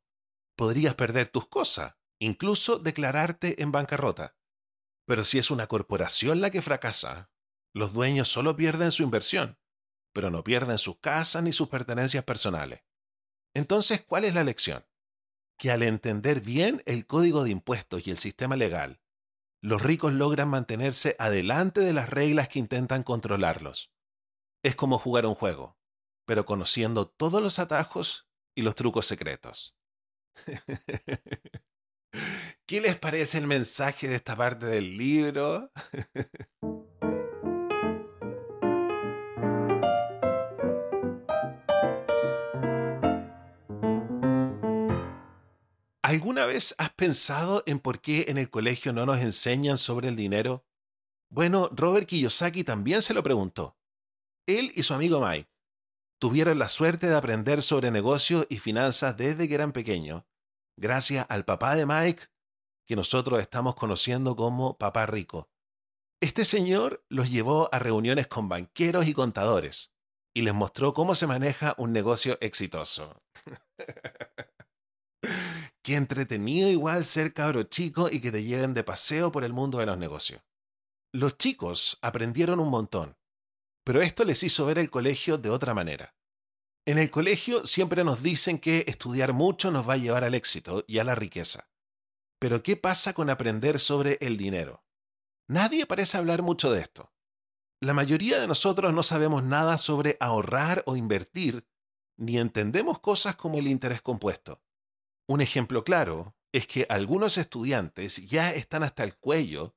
podrías 0.57 0.95
perder 0.95 1.29
tus 1.29 1.49
cosas 1.49 1.95
incluso 2.19 2.79
declararte 2.79 3.63
en 3.63 3.73
bancarrota. 3.73 4.37
Pero 5.07 5.25
si 5.25 5.39
es 5.39 5.51
una 5.51 5.67
corporación 5.67 6.41
la 6.41 6.51
que 6.51 6.63
fracasa, 6.63 7.31
los 7.75 7.93
dueños 7.93 8.29
solo 8.29 8.57
pierden 8.57 8.93
su 8.93 9.03
inversión, 9.03 9.59
pero 10.13 10.31
no 10.31 10.45
pierden 10.45 10.79
sus 10.79 10.99
casas 10.99 11.43
ni 11.43 11.53
sus 11.53 11.69
pertenencias 11.69 12.25
personales. 12.25 12.83
Entonces, 13.53 14.03
¿cuál 14.03 14.25
es 14.25 14.35
la 14.35 14.45
lección? 14.45 14.87
Que 15.59 15.71
al 15.71 15.83
entender 15.83 16.41
bien 16.41 16.83
el 16.87 17.07
código 17.07 17.45
de 17.45 17.51
impuestos 17.51 18.07
y 18.07 18.11
el 18.11 18.17
sistema 18.17 18.57
legal, 18.57 19.01
los 19.65 19.83
ricos 19.83 20.13
logran 20.13 20.51
mantenerse 20.51 21.17
adelante 21.19 21.81
de 21.81 21.95
las 21.95 22.11
reglas 22.11 22.51
que 22.51 22.59
intentan 22.59 23.03
controlarlos. 23.03 23.95
Es 24.63 24.77
como 24.77 24.99
jugar 24.99 25.25
un 25.25 25.35
juego, 25.35 25.79
pero 26.27 26.45
conociendo 26.45 27.09
todos 27.09 27.43
los 27.43 27.59
atajos 27.59 28.29
y 28.55 28.61
los 28.61 28.75
trucos 28.75 29.07
secretos. 29.07 29.75
¿Qué 32.67 32.83
les 32.83 32.99
parece 32.99 33.39
el 33.39 33.47
mensaje 33.47 34.07
de 34.07 34.17
esta 34.17 34.37
parte 34.37 34.67
del 34.67 34.99
libro? 34.99 35.73
¿Alguna 46.15 46.47
vez 46.47 46.77
has 46.79 46.93
pensado 46.93 47.65
en 47.67 47.81
por 47.81 48.01
qué 48.01 48.27
en 48.29 48.39
el 48.39 48.49
colegio 48.49 48.93
no 48.93 49.05
nos 49.05 49.19
enseñan 49.19 49.77
sobre 49.77 50.07
el 50.07 50.15
dinero? 50.15 50.65
Bueno, 51.29 51.69
Robert 51.73 52.07
Kiyosaki 52.07 52.63
también 52.63 53.03
se 53.03 53.15
lo 53.15 53.25
preguntó. 53.25 53.77
Él 54.47 54.71
y 54.77 54.85
su 54.85 54.95
amigo 54.95 55.19
Mike 55.19 55.51
tuvieron 56.21 56.61
la 56.61 56.69
suerte 56.69 57.09
de 57.09 57.17
aprender 57.17 57.63
sobre 57.63 57.91
negocios 57.91 58.47
y 58.49 58.61
finanzas 58.61 59.17
desde 59.17 59.49
que 59.49 59.57
eran 59.57 59.73
pequeños 59.73 60.23
gracias 60.77 61.27
al 61.29 61.45
papá 61.45 61.75
de 61.75 61.85
Mike, 61.85 62.29
que 62.87 62.95
nosotros 62.95 63.41
estamos 63.41 63.75
conociendo 63.75 64.37
como 64.37 64.79
papá 64.79 65.07
rico. 65.07 65.51
Este 66.21 66.45
señor 66.45 67.05
los 67.09 67.29
llevó 67.29 67.69
a 67.75 67.81
reuniones 67.81 68.29
con 68.29 68.49
banqueros 68.49 69.09
y 69.09 69.15
contadores 69.15 69.91
y 70.33 70.43
les 70.43 70.55
mostró 70.55 70.95
cómo 70.95 71.17
se 71.17 71.27
maneja 71.27 71.75
un 71.77 71.93
negocio 71.93 72.39
exitoso. 72.41 73.21
Qué 75.85 75.97
entretenido 75.97 76.71
igual 76.71 77.05
ser 77.05 77.35
cabro 77.35 77.65
chico 77.65 78.09
y 78.11 78.23
que 78.23 78.33
te 78.33 78.43
lleven 78.43 78.73
de 78.73 78.85
paseo 78.85 79.31
por 79.31 79.45
el 79.45 79.53
mundo 79.53 79.81
de 79.81 79.87
los 79.87 79.99
negocios. 79.99 80.41
Los 81.13 81.37
chicos 81.37 81.99
aprendieron 82.01 82.59
un 82.59 82.71
montón, 82.71 83.19
pero 83.85 84.01
esto 84.01 84.25
les 84.25 84.43
hizo 84.43 84.65
ver 84.65 84.79
el 84.79 84.89
colegio 84.89 85.37
de 85.37 85.51
otra 85.51 85.75
manera. 85.75 86.15
En 86.87 86.97
el 86.97 87.11
colegio 87.11 87.67
siempre 87.67 88.03
nos 88.03 88.23
dicen 88.23 88.59
que 88.59 88.87
estudiar 88.89 89.35
mucho 89.35 89.71
nos 89.71 89.87
va 89.87 89.93
a 89.93 89.99
llevar 89.99 90.25
al 90.25 90.35
éxito 90.35 90.85
y 90.87 91.01
a 91.01 91.05
la 91.05 91.15
riqueza. 91.15 91.69
Pero 92.39 92.63
¿qué 92.63 92.79
pasa 92.79 93.13
con 93.13 93.29
aprender 93.29 93.79
sobre 93.79 94.17
el 94.23 94.39
dinero? 94.39 94.87
Nadie 95.49 95.85
parece 95.85 96.17
hablar 96.17 96.41
mucho 96.41 96.73
de 96.73 96.81
esto. 96.81 97.13
La 97.81 97.93
mayoría 97.93 98.41
de 98.41 98.47
nosotros 98.47 98.95
no 98.95 99.03
sabemos 99.03 99.45
nada 99.45 99.77
sobre 99.77 100.17
ahorrar 100.19 100.83
o 100.87 100.97
invertir, 100.97 101.67
ni 102.17 102.39
entendemos 102.39 103.01
cosas 103.01 103.37
como 103.37 103.59
el 103.59 103.69
interés 103.69 104.01
compuesto. 104.01 104.64
Un 105.27 105.41
ejemplo 105.41 105.85
claro 105.85 106.37
es 106.53 106.67
que 106.67 106.87
algunos 106.89 107.39
estudiantes 107.39 108.29
ya 108.29 108.53
están 108.53 108.83
hasta 108.83 109.05
el 109.05 109.17
cuello 109.17 109.75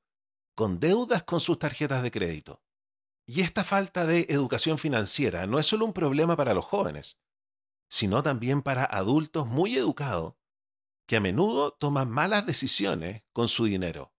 con 0.54 0.78
deudas 0.78 1.22
con 1.22 1.40
sus 1.40 1.58
tarjetas 1.58 2.02
de 2.02 2.10
crédito. 2.10 2.62
Y 3.26 3.40
esta 3.40 3.64
falta 3.64 4.06
de 4.06 4.26
educación 4.28 4.78
financiera 4.78 5.46
no 5.46 5.58
es 5.58 5.66
solo 5.66 5.84
un 5.84 5.92
problema 5.92 6.36
para 6.36 6.54
los 6.54 6.64
jóvenes, 6.64 7.18
sino 7.88 8.22
también 8.22 8.62
para 8.62 8.84
adultos 8.84 9.46
muy 9.46 9.76
educados 9.76 10.34
que 11.06 11.16
a 11.16 11.20
menudo 11.20 11.72
toman 11.72 12.10
malas 12.10 12.44
decisiones 12.44 13.22
con 13.32 13.48
su 13.48 13.64
dinero. 13.64 14.12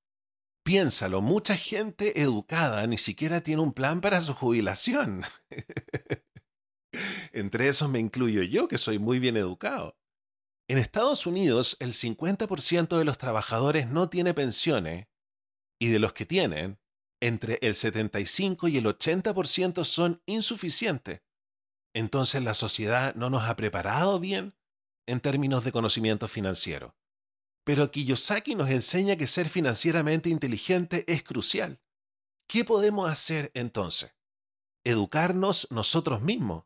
Piénsalo, 0.64 1.22
mucha 1.22 1.56
gente 1.56 2.22
educada 2.22 2.86
ni 2.88 2.98
siquiera 2.98 3.42
tiene 3.42 3.62
un 3.62 3.74
plan 3.74 4.02
para 4.02 4.22
su 4.22 4.34
jubilación. 4.34 5.24
Entre 7.34 7.68
esos 7.68 7.90
me 7.90 8.00
incluyo 8.00 8.42
yo, 8.44 8.68
que 8.68 8.80
soy 8.80 8.98
muy 8.98 9.20
bien 9.20 9.38
educado. 9.38 9.98
En 10.70 10.78
Estados 10.78 11.26
Unidos, 11.26 11.78
el 11.80 11.94
50% 11.94 12.96
de 13.00 13.04
los 13.04 13.18
trabajadores 13.18 13.88
no 13.88 14.08
tiene 14.08 14.36
pensiones 14.36 15.08
y 15.80 15.88
de 15.88 15.98
los 15.98 16.14
que 16.14 16.28
tienen, 16.28 16.80
entre 17.20 17.58
el 17.64 17.74
75 17.74 18.68
y 18.68 18.78
el 18.78 18.86
80% 18.86 19.84
son 19.84 20.22
insuficientes. 20.28 21.24
Entonces 21.96 22.44
la 22.44 22.54
sociedad 22.54 23.16
no 23.16 23.32
nos 23.32 23.50
ha 23.50 23.56
preparado 23.56 24.20
bien 24.20 24.54
en 25.08 25.20
términos 25.22 25.64
de 25.64 25.72
conocimiento 25.72 26.28
financiero. 26.28 26.96
Pero 27.64 27.90
Kiyosaki 27.90 28.54
nos 28.54 28.70
enseña 28.70 29.16
que 29.16 29.26
ser 29.26 29.50
financieramente 29.50 30.30
inteligente 30.30 31.04
es 31.08 31.24
crucial. 31.24 31.82
¿Qué 32.48 32.64
podemos 32.64 33.10
hacer 33.10 33.50
entonces? 33.56 34.14
Educarnos 34.84 35.68
nosotros 35.72 36.22
mismos. 36.22 36.66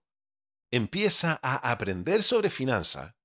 Empieza 0.71 1.39
a 1.41 1.71
aprender 1.71 2.21
sobre 2.21 2.49
finanzas 2.49 3.15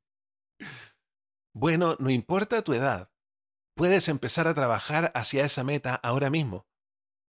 bueno, 1.53 1.97
no 1.99 2.11
importa 2.11 2.63
tu 2.63 2.75
edad, 2.75 3.11
puedes 3.75 4.09
empezar 4.09 4.47
a 4.47 4.55
trabajar 4.55 5.11
hacia 5.17 5.45
esa 5.45 5.65
meta 5.65 5.97
ahora 5.97 6.31
mismo. 6.31 6.69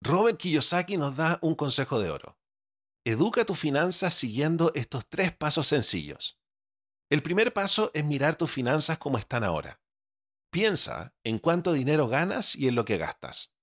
Robert 0.03 0.37
Kiyosaki 0.37 0.97
nos 0.97 1.15
da 1.15 1.39
un 1.41 1.55
consejo 1.55 1.99
de 1.99 2.11
oro. 2.11 2.37
Educa 3.03 3.43
tus 3.43 3.57
finanzas 3.57 4.13
siguiendo 4.13 4.71
estos 4.75 5.07
tres 5.09 5.35
pasos 5.35 5.65
sencillos. 5.65 6.39
El 7.09 7.23
primer 7.23 7.51
paso 7.51 7.89
es 7.95 8.05
mirar 8.05 8.35
tus 8.35 8.51
finanzas 8.51 8.99
como 8.99 9.17
están 9.17 9.43
ahora. 9.43 9.81
Piensa 10.51 11.15
en 11.23 11.39
cuánto 11.39 11.73
dinero 11.73 12.07
ganas 12.07 12.55
y 12.55 12.67
en 12.67 12.75
lo 12.75 12.85
que 12.85 12.99
gastas. 12.99 13.56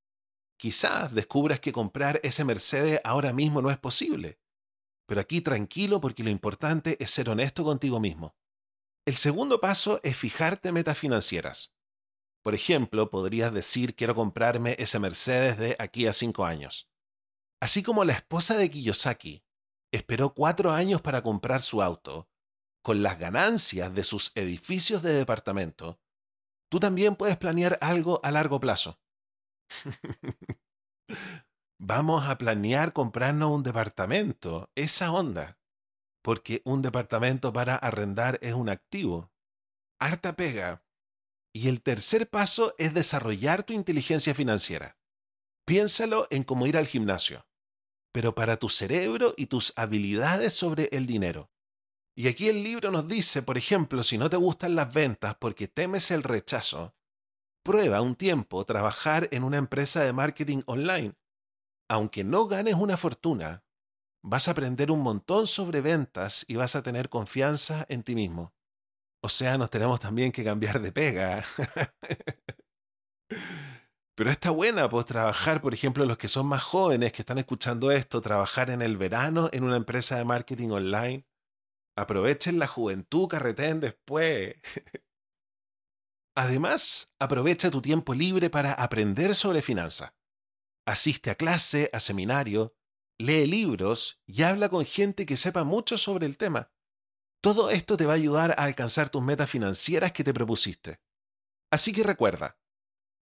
Quizás 0.57 1.12
descubras 1.14 1.61
que 1.61 1.73
comprar 1.73 2.21
ese 2.23 2.45
Mercedes 2.45 3.01
ahora 3.05 3.33
mismo 3.33 3.61
no 3.61 3.71
es 3.71 3.79
posible. 3.79 4.38
Pero 5.07 5.21
aquí 5.21 5.40
tranquilo 5.40 6.01
porque 6.01 6.25
lo 6.25 6.31
importante 6.31 6.97
es 7.01 7.11
ser 7.11 7.29
honesto 7.29 7.64
contigo 7.64 8.01
mismo. 8.01 8.37
El 9.07 9.17
segundo 9.17 9.61
paso 9.61 10.01
es 10.03 10.17
fijarte 10.17 10.73
metas 10.73 10.97
financieras. 10.97 11.75
Por 12.43 12.55
ejemplo, 12.55 13.11
podrías 13.11 13.53
decir 13.53 13.95
quiero 13.95 14.14
comprarme 14.14 14.77
ese 14.79 14.99
Mercedes 14.99 15.59
de 15.59 15.77
aquí 15.79 16.07
a 16.07 16.12
cinco 16.12 16.45
años. 16.45 16.88
Así 17.61 17.83
como 17.83 18.05
la 18.05 18.12
esposa 18.12 18.57
de 18.57 18.71
Kiyosaki 18.71 19.45
esperó 19.93 20.35
cuatro 20.35 20.73
años 20.73 21.01
para 21.01 21.23
comprar 21.23 21.62
su 21.62 21.83
auto, 21.83 22.29
con 22.83 23.03
las 23.03 23.19
ganancias 23.19 23.95
de 23.95 24.05
sus 24.05 24.33
edificios 24.35 25.03
de 25.03 25.14
departamento, 25.14 25.99
tú 26.69 26.79
también 26.81 27.17
puedes 27.17 27.38
planear 27.38 27.79
algo 27.81 28.21
a 28.23 28.31
largo 28.31 28.61
plazo. 28.61 29.01
Vamos 31.79 32.27
a 32.27 32.39
planear 32.39 32.93
comprarnos 32.93 33.51
un 33.51 33.63
departamento, 33.63 34.71
esa 34.75 35.13
onda, 35.13 35.59
porque 36.23 36.63
un 36.65 36.83
departamento 36.83 37.53
para 37.53 37.77
arrendar 37.77 38.39
es 38.43 38.55
un 38.55 38.69
activo. 38.69 39.33
Harta 40.01 40.37
pega. 40.37 40.85
Y 41.53 41.69
el 41.69 41.83
tercer 41.83 42.29
paso 42.29 42.75
es 42.79 42.95
desarrollar 42.95 43.63
tu 43.63 43.73
inteligencia 43.73 44.35
financiera. 44.35 44.99
Piénsalo 45.67 46.27
en 46.31 46.43
cómo 46.43 46.67
ir 46.67 46.77
al 46.77 46.87
gimnasio, 46.87 47.47
pero 48.13 48.35
para 48.35 48.57
tu 48.57 48.69
cerebro 48.69 49.35
y 49.37 49.47
tus 49.47 49.73
habilidades 49.77 50.55
sobre 50.55 50.89
el 50.93 51.07
dinero. 51.07 51.51
Y 52.17 52.29
aquí 52.29 52.49
el 52.49 52.63
libro 52.63 52.91
nos 52.91 53.09
dice, 53.09 53.43
por 53.43 53.59
ejemplo, 53.59 54.03
si 54.03 54.19
no 54.19 54.31
te 54.31 54.37
gustan 54.37 54.77
las 54.77 54.93
ventas 54.93 55.37
porque 55.41 55.69
temes 55.69 56.11
el 56.11 56.23
rechazo, 56.23 56.94
prueba 57.64 58.00
un 58.00 58.14
tiempo 58.14 58.64
trabajar 58.64 59.29
en 59.33 59.42
una 59.42 59.57
empresa 59.57 60.05
de 60.05 60.12
marketing 60.12 60.62
online. 60.66 61.14
Aunque 61.88 62.22
no 62.22 62.46
ganes 62.46 62.74
una 62.74 62.96
fortuna, 62.96 63.64
vas 64.22 64.46
a 64.46 64.53
aprender 64.53 64.92
un 64.92 65.00
montón 65.00 65.48
sobre 65.48 65.81
ventas 65.81 66.44
y 66.46 66.55
vas 66.55 66.77
a 66.77 66.83
tener 66.83 67.09
confianza 67.09 67.85
en 67.88 68.05
ti 68.05 68.14
mismo. 68.14 68.55
O 69.20 69.29
sea, 69.29 69.59
nos 69.59 69.70
tenemos 69.70 69.98
también 69.98 70.31
que 70.31 70.44
cambiar 70.44 70.81
de 70.81 70.92
pega. 70.92 71.42
Pero 74.16 74.31
está 74.31 74.50
buena, 74.50 74.88
pues 74.88 75.07
trabajar, 75.07 75.61
por 75.61 75.74
ejemplo, 75.74 76.07
los 76.07 76.18
que 76.18 76.29
son 76.29 76.46
más 76.46 76.62
jóvenes 76.62 77.12
que 77.12 77.22
están 77.22 77.38
escuchando 77.38 77.90
esto, 77.90 78.20
trabajar 78.20 78.70
en 78.70 78.81
el 78.81 78.96
verano 78.96 79.48
en 79.53 79.64
una 79.64 79.77
empresa 79.77 80.16
de 80.16 80.24
marketing 80.24 80.70
online 80.70 81.27
Aprovechen 81.96 82.59
la 82.59 82.66
juventud, 82.66 83.29
carreten 83.29 83.81
después. 83.81 84.55
Además, 86.35 87.12
aprovecha 87.18 87.70
tu 87.70 87.81
tiempo 87.81 88.14
libre 88.14 88.51
para 88.51 88.73
aprender 88.73 89.35
sobre 89.35 89.62
finanzas. 89.62 90.12
Asiste 90.87 91.31
a 91.31 91.37
clase, 91.37 91.90
a 91.92 92.01
seminario, 92.01 92.77
lee 93.18 93.47
libros 93.47 94.20
y 94.27 94.42
habla 94.42 94.68
con 94.68 94.85
gente 94.85 95.27
que 95.27 95.37
sepa 95.37 95.64
mucho 95.64 95.97
sobre 95.97 96.27
el 96.27 96.37
tema. 96.37 96.73
Todo 97.40 97.70
esto 97.70 97.97
te 97.97 98.07
va 98.07 98.12
a 98.14 98.16
ayudar 98.16 98.53
a 98.53 98.64
alcanzar 98.64 99.11
tus 99.11 99.23
metas 99.23 99.49
financieras 99.49 100.12
que 100.12 100.25
te 100.25 100.35
propusiste. 100.35 101.01
Así 101.70 101.92
que 101.92 102.03
recuerda, 102.03 102.59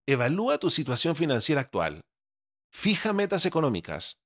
evalúa 0.07 0.59
tu 0.59 0.71
situación 0.71 1.15
financiera 1.15 1.61
actual, 1.61 2.05
fija 2.73 3.13
metas 3.13 3.47
económicas 3.47 4.21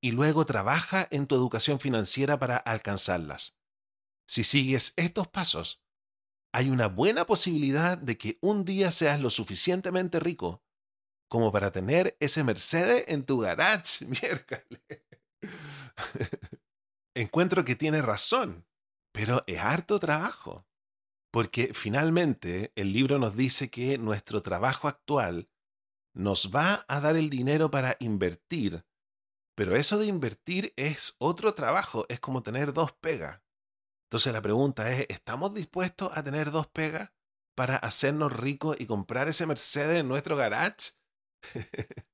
y 0.00 0.12
luego 0.12 0.44
trabaja 0.44 1.08
en 1.10 1.26
tu 1.26 1.34
educación 1.34 1.80
financiera 1.80 2.38
para 2.38 2.56
alcanzarlas. 2.56 3.56
Si 4.28 4.44
sigues 4.44 4.92
estos 4.96 5.28
pasos, 5.28 5.80
hay 6.56 6.70
una 6.70 6.88
buena 6.88 7.26
posibilidad 7.26 7.98
de 7.98 8.16
que 8.16 8.38
un 8.40 8.64
día 8.64 8.90
seas 8.90 9.20
lo 9.20 9.28
suficientemente 9.28 10.20
rico 10.20 10.64
como 11.28 11.52
para 11.52 11.70
tener 11.70 12.16
ese 12.18 12.44
Mercedes 12.44 13.04
en 13.08 13.26
tu 13.26 13.40
garage, 13.40 14.06
miércoles. 14.06 14.80
Encuentro 17.14 17.62
que 17.66 17.76
tiene 17.76 18.00
razón, 18.00 18.64
pero 19.12 19.44
es 19.46 19.58
harto 19.58 20.00
trabajo. 20.00 20.66
Porque 21.30 21.74
finalmente 21.74 22.72
el 22.74 22.94
libro 22.94 23.18
nos 23.18 23.36
dice 23.36 23.68
que 23.68 23.98
nuestro 23.98 24.40
trabajo 24.40 24.88
actual 24.88 25.50
nos 26.14 26.52
va 26.56 26.86
a 26.88 27.00
dar 27.00 27.16
el 27.16 27.28
dinero 27.28 27.70
para 27.70 27.98
invertir, 28.00 28.86
pero 29.54 29.76
eso 29.76 29.98
de 29.98 30.06
invertir 30.06 30.72
es 30.76 31.16
otro 31.18 31.52
trabajo, 31.52 32.06
es 32.08 32.18
como 32.18 32.42
tener 32.42 32.72
dos 32.72 32.92
pegas. 32.92 33.42
Entonces 34.06 34.32
la 34.32 34.40
pregunta 34.40 34.92
es, 34.92 35.04
¿estamos 35.08 35.52
dispuestos 35.52 36.10
a 36.14 36.22
tener 36.22 36.52
dos 36.52 36.68
pegas 36.68 37.12
para 37.56 37.76
hacernos 37.76 38.32
ricos 38.32 38.76
y 38.78 38.86
comprar 38.86 39.26
ese 39.26 39.46
Mercedes 39.46 40.00
en 40.00 40.08
nuestro 40.08 40.36
garage? 40.36 40.92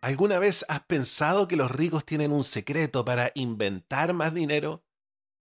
¿Alguna 0.00 0.38
vez 0.38 0.64
has 0.68 0.80
pensado 0.84 1.46
que 1.46 1.56
los 1.56 1.70
ricos 1.70 2.04
tienen 2.06 2.32
un 2.32 2.42
secreto 2.42 3.04
para 3.04 3.30
inventar 3.34 4.14
más 4.14 4.32
dinero? 4.32 4.84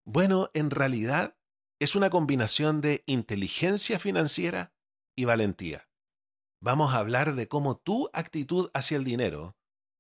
Bueno, 0.05 0.51
en 0.53 0.71
realidad 0.71 1.39
es 1.79 1.95
una 1.95 2.11
combinación 2.11 2.81
de 2.81 3.05
inteligencia 3.07 3.99
financiera 3.99 4.75
y 5.17 5.25
valentía. 5.25 5.89
vamos 6.63 6.93
a 6.93 6.99
hablar 6.99 7.35
de 7.35 7.49
cómo 7.49 7.79
tu 7.79 8.11
actitud 8.13 8.71
hacia 8.75 8.99
el 8.99 9.05
dinero 9.05 9.57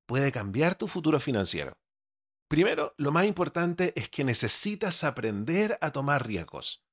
puede 0.06 0.30
cambiar 0.30 0.74
tu 0.74 0.88
futuro 0.88 1.20
financiero. 1.20 1.79
Primero, 2.50 2.94
lo 2.96 3.12
más 3.12 3.26
importante 3.26 3.92
es 3.94 4.08
que 4.08 4.24
necesitas 4.24 5.04
aprender 5.04 5.78
a 5.80 5.92
tomar 5.92 6.26
riesgos. 6.26 6.84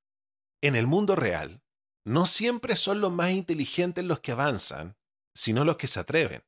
En 0.61 0.75
el 0.75 0.85
mundo 0.85 1.15
real, 1.15 1.63
no 2.05 2.27
siempre 2.27 2.75
son 2.75 3.01
los 3.01 3.11
más 3.11 3.31
inteligentes 3.31 4.05
los 4.05 4.19
que 4.19 4.33
avanzan, 4.33 4.97
sino 5.33 5.65
los 5.65 5.77
que 5.77 5.87
se 5.87 5.99
atreven. 5.99 6.45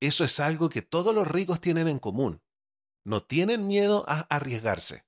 Eso 0.00 0.24
es 0.24 0.40
algo 0.40 0.70
que 0.70 0.80
todos 0.80 1.14
los 1.14 1.28
ricos 1.28 1.60
tienen 1.60 1.86
en 1.86 1.98
común. 1.98 2.42
No 3.04 3.22
tienen 3.22 3.66
miedo 3.66 4.06
a 4.08 4.20
arriesgarse. 4.34 5.04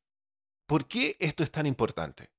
¿Por 0.66 0.86
qué 0.86 1.16
esto 1.18 1.42
es 1.42 1.50
tan 1.50 1.64
importante? 1.64 2.34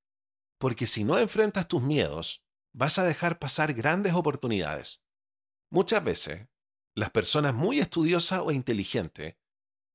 Porque 0.60 0.86
si 0.86 1.04
no 1.04 1.18
enfrentas 1.18 1.68
tus 1.68 1.82
miedos, 1.82 2.46
vas 2.72 3.00
a 3.00 3.04
dejar 3.04 3.40
pasar 3.40 3.74
grandes 3.74 4.14
oportunidades. 4.14 5.02
Muchas 5.72 6.04
veces, 6.04 6.50
las 6.94 7.10
personas 7.10 7.56
muy 7.56 7.80
estudiosas 7.80 8.42
o 8.42 8.52
inteligentes 8.52 9.38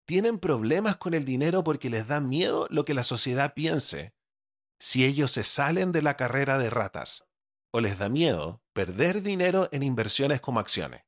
tienen 0.08 0.38
problemas 0.38 0.96
con 0.96 1.12
el 1.12 1.26
dinero 1.26 1.62
porque 1.62 1.90
les 1.90 2.08
da 2.08 2.18
miedo 2.18 2.66
lo 2.70 2.86
que 2.86 2.94
la 2.94 3.02
sociedad 3.02 3.52
piense 3.52 4.14
si 4.80 5.04
ellos 5.04 5.32
se 5.32 5.44
salen 5.44 5.92
de 5.92 6.00
la 6.00 6.16
carrera 6.16 6.56
de 6.56 6.70
ratas, 6.70 7.26
o 7.72 7.82
les 7.82 7.98
da 7.98 8.08
miedo 8.08 8.62
perder 8.72 9.20
dinero 9.20 9.68
en 9.70 9.82
inversiones 9.82 10.40
como 10.40 10.60
acciones. 10.60 11.04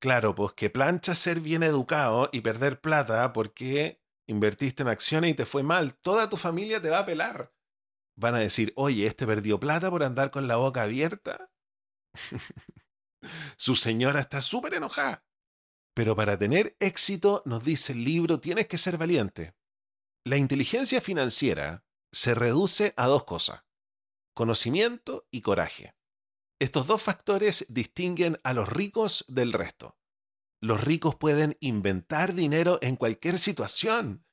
Claro, 0.00 0.34
pues 0.34 0.54
que 0.54 0.70
plancha 0.70 1.14
ser 1.14 1.40
bien 1.40 1.62
educado 1.62 2.30
y 2.32 2.40
perder 2.40 2.80
plata 2.80 3.34
porque 3.34 4.02
invertiste 4.26 4.82
en 4.82 4.88
acciones 4.88 5.32
y 5.32 5.34
te 5.34 5.44
fue 5.44 5.62
mal. 5.62 5.94
Toda 5.94 6.30
tu 6.30 6.38
familia 6.38 6.80
te 6.80 6.88
va 6.88 7.00
a 7.00 7.06
pelar. 7.06 7.52
Van 8.16 8.34
a 8.34 8.38
decir, 8.38 8.72
oye, 8.76 9.04
este 9.06 9.26
perdió 9.26 9.60
plata 9.60 9.90
por 9.90 10.04
andar 10.04 10.30
con 10.30 10.48
la 10.48 10.56
boca 10.56 10.84
abierta. 10.84 11.50
Su 13.58 13.76
señora 13.76 14.20
está 14.20 14.40
súper 14.40 14.72
enojada. 14.72 15.22
Pero 15.94 16.16
para 16.16 16.38
tener 16.38 16.76
éxito, 16.80 17.42
nos 17.44 17.64
dice 17.64 17.92
el 17.92 18.04
libro, 18.04 18.40
tienes 18.40 18.66
que 18.66 18.78
ser 18.78 18.96
valiente. 18.96 19.54
La 20.24 20.36
inteligencia 20.36 21.00
financiera 21.00 21.84
se 22.12 22.34
reduce 22.34 22.94
a 22.96 23.06
dos 23.06 23.24
cosas, 23.24 23.64
conocimiento 24.34 25.26
y 25.30 25.42
coraje. 25.42 25.94
Estos 26.60 26.86
dos 26.86 27.02
factores 27.02 27.66
distinguen 27.68 28.40
a 28.44 28.54
los 28.54 28.68
ricos 28.68 29.24
del 29.28 29.52
resto. 29.52 29.98
Los 30.60 30.84
ricos 30.84 31.16
pueden 31.16 31.56
inventar 31.60 32.34
dinero 32.34 32.78
en 32.82 32.94
cualquier 32.94 33.38
situación. 33.38 34.24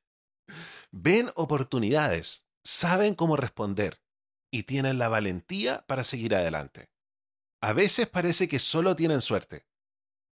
Ven 0.92 1.32
oportunidades, 1.36 2.46
saben 2.64 3.16
cómo 3.16 3.36
responder 3.36 4.00
y 4.52 4.64
tienen 4.64 5.00
la 5.00 5.10
valentía 5.10 5.86
para 5.88 6.04
seguir 6.04 6.36
adelante. 6.36 6.92
A 7.62 7.74
veces 7.74 8.08
parece 8.08 8.48
que 8.48 8.60
solo 8.60 8.96
tienen 8.96 9.22
suerte, 9.22 9.66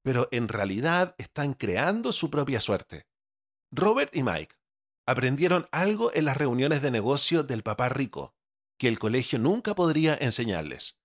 pero 0.06 0.28
en 0.30 0.46
realidad 0.46 1.16
están 1.18 1.52
creando 1.52 2.12
su 2.12 2.30
propia 2.30 2.60
suerte. 2.60 3.08
Robert 3.72 4.14
y 4.14 4.22
Mike 4.22 4.54
aprendieron 5.04 5.66
algo 5.72 6.12
en 6.14 6.26
las 6.26 6.36
reuniones 6.36 6.80
de 6.80 6.92
negocio 6.92 7.42
del 7.42 7.64
papá 7.64 7.88
rico, 7.88 8.36
que 8.78 8.86
el 8.86 9.00
colegio 9.00 9.40
nunca 9.40 9.74
podría 9.74 10.14
enseñarles. 10.14 11.00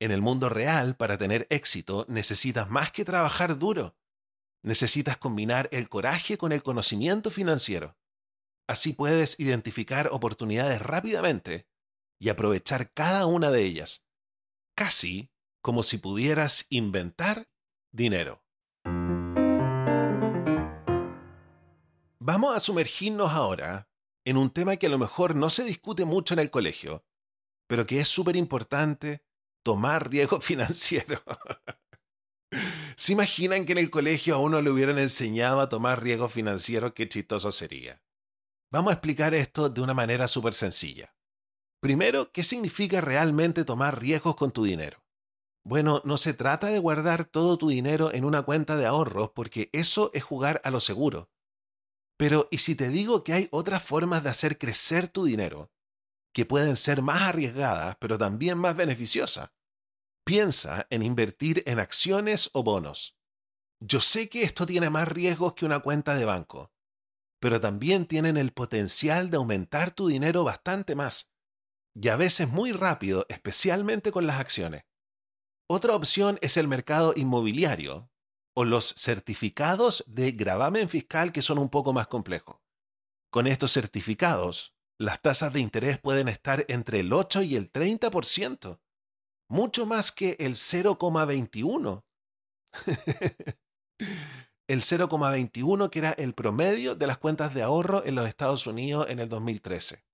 En 0.00 0.10
el 0.10 0.20
mundo 0.20 0.50
real, 0.50 0.96
para 0.96 1.16
tener 1.16 1.46
éxito, 1.48 2.04
necesitas 2.10 2.68
más 2.68 2.92
que 2.92 3.06
trabajar 3.06 3.58
duro. 3.58 3.96
Necesitas 4.62 5.16
combinar 5.16 5.70
el 5.72 5.88
coraje 5.88 6.36
con 6.36 6.52
el 6.52 6.62
conocimiento 6.62 7.30
financiero. 7.30 7.96
Así 8.68 8.92
puedes 8.92 9.40
identificar 9.40 10.10
oportunidades 10.12 10.82
rápidamente 10.82 11.66
y 12.20 12.28
aprovechar 12.28 12.92
cada 12.92 13.24
una 13.24 13.50
de 13.50 13.62
ellas, 13.62 14.04
casi 14.76 15.32
como 15.62 15.82
si 15.82 15.96
pudieras 15.96 16.66
inventar 16.68 17.48
dinero. 17.92 18.42
Vamos 22.18 22.56
a 22.56 22.60
sumergirnos 22.60 23.32
ahora 23.32 23.88
en 24.24 24.36
un 24.36 24.50
tema 24.50 24.76
que 24.76 24.86
a 24.86 24.90
lo 24.90 24.98
mejor 24.98 25.36
no 25.36 25.48
se 25.48 25.64
discute 25.64 26.04
mucho 26.04 26.34
en 26.34 26.40
el 26.40 26.50
colegio, 26.50 27.04
pero 27.68 27.86
que 27.86 28.00
es 28.00 28.08
súper 28.08 28.34
importante 28.34 29.22
tomar 29.62 30.10
riesgo 30.10 30.40
financiero. 30.40 31.22
¿Se 32.96 33.12
imaginan 33.12 33.64
que 33.64 33.72
en 33.72 33.78
el 33.78 33.90
colegio 33.90 34.34
a 34.34 34.38
uno 34.38 34.60
le 34.60 34.70
hubieran 34.70 34.98
enseñado 34.98 35.60
a 35.60 35.68
tomar 35.68 36.02
riesgo 36.02 36.28
financiero? 36.28 36.94
Qué 36.94 37.08
chistoso 37.08 37.52
sería. 37.52 38.02
Vamos 38.72 38.90
a 38.90 38.94
explicar 38.94 39.32
esto 39.34 39.68
de 39.68 39.80
una 39.80 39.94
manera 39.94 40.26
súper 40.26 40.54
sencilla. 40.54 41.14
Primero, 41.80 42.32
¿qué 42.32 42.42
significa 42.42 43.00
realmente 43.00 43.64
tomar 43.64 44.00
riesgos 44.00 44.34
con 44.34 44.50
tu 44.50 44.64
dinero? 44.64 45.05
Bueno, 45.66 46.00
no 46.04 46.16
se 46.16 46.32
trata 46.32 46.68
de 46.68 46.78
guardar 46.78 47.24
todo 47.24 47.58
tu 47.58 47.70
dinero 47.70 48.14
en 48.14 48.24
una 48.24 48.42
cuenta 48.42 48.76
de 48.76 48.86
ahorros 48.86 49.32
porque 49.34 49.68
eso 49.72 50.12
es 50.14 50.22
jugar 50.22 50.60
a 50.62 50.70
lo 50.70 50.78
seguro. 50.78 51.28
Pero, 52.16 52.46
¿y 52.52 52.58
si 52.58 52.76
te 52.76 52.88
digo 52.88 53.24
que 53.24 53.32
hay 53.32 53.48
otras 53.50 53.82
formas 53.82 54.22
de 54.22 54.30
hacer 54.30 54.58
crecer 54.58 55.08
tu 55.08 55.24
dinero 55.24 55.72
que 56.32 56.46
pueden 56.46 56.76
ser 56.76 57.02
más 57.02 57.22
arriesgadas 57.22 57.96
pero 57.98 58.16
también 58.16 58.58
más 58.58 58.76
beneficiosas? 58.76 59.50
Piensa 60.24 60.86
en 60.88 61.02
invertir 61.02 61.64
en 61.66 61.80
acciones 61.80 62.48
o 62.52 62.62
bonos. 62.62 63.18
Yo 63.80 64.00
sé 64.00 64.28
que 64.28 64.44
esto 64.44 64.66
tiene 64.66 64.88
más 64.88 65.08
riesgos 65.08 65.54
que 65.54 65.66
una 65.66 65.80
cuenta 65.80 66.14
de 66.14 66.26
banco, 66.26 66.70
pero 67.40 67.60
también 67.60 68.06
tienen 68.06 68.36
el 68.36 68.52
potencial 68.52 69.30
de 69.30 69.38
aumentar 69.38 69.90
tu 69.90 70.06
dinero 70.06 70.44
bastante 70.44 70.94
más, 70.94 71.32
y 71.92 72.06
a 72.06 72.14
veces 72.14 72.48
muy 72.48 72.70
rápido, 72.70 73.26
especialmente 73.28 74.12
con 74.12 74.28
las 74.28 74.38
acciones. 74.38 74.84
Otra 75.68 75.96
opción 75.96 76.38
es 76.42 76.56
el 76.56 76.68
mercado 76.68 77.12
inmobiliario 77.16 78.08
o 78.54 78.64
los 78.64 78.94
certificados 78.96 80.04
de 80.06 80.32
gravamen 80.32 80.88
fiscal 80.88 81.32
que 81.32 81.42
son 81.42 81.58
un 81.58 81.68
poco 81.68 81.92
más 81.92 82.06
complejos. 82.06 82.58
Con 83.30 83.48
estos 83.48 83.72
certificados, 83.72 84.76
las 84.98 85.20
tasas 85.20 85.52
de 85.52 85.60
interés 85.60 85.98
pueden 85.98 86.28
estar 86.28 86.64
entre 86.68 87.00
el 87.00 87.12
8 87.12 87.42
y 87.42 87.56
el 87.56 87.70
30% 87.70 88.80
mucho 89.48 89.86
más 89.86 90.12
que 90.12 90.36
el 90.38 90.54
0,21. 90.54 92.04
el 94.68 94.82
0,21 94.82 95.90
que 95.90 95.98
era 95.98 96.12
el 96.12 96.34
promedio 96.34 96.94
de 96.94 97.06
las 97.06 97.18
cuentas 97.18 97.54
de 97.54 97.62
ahorro 97.62 98.04
en 98.04 98.14
los 98.14 98.28
Estados 98.28 98.66
Unidos 98.66 99.06
en 99.08 99.18
el 99.18 99.28
2013. 99.28 100.04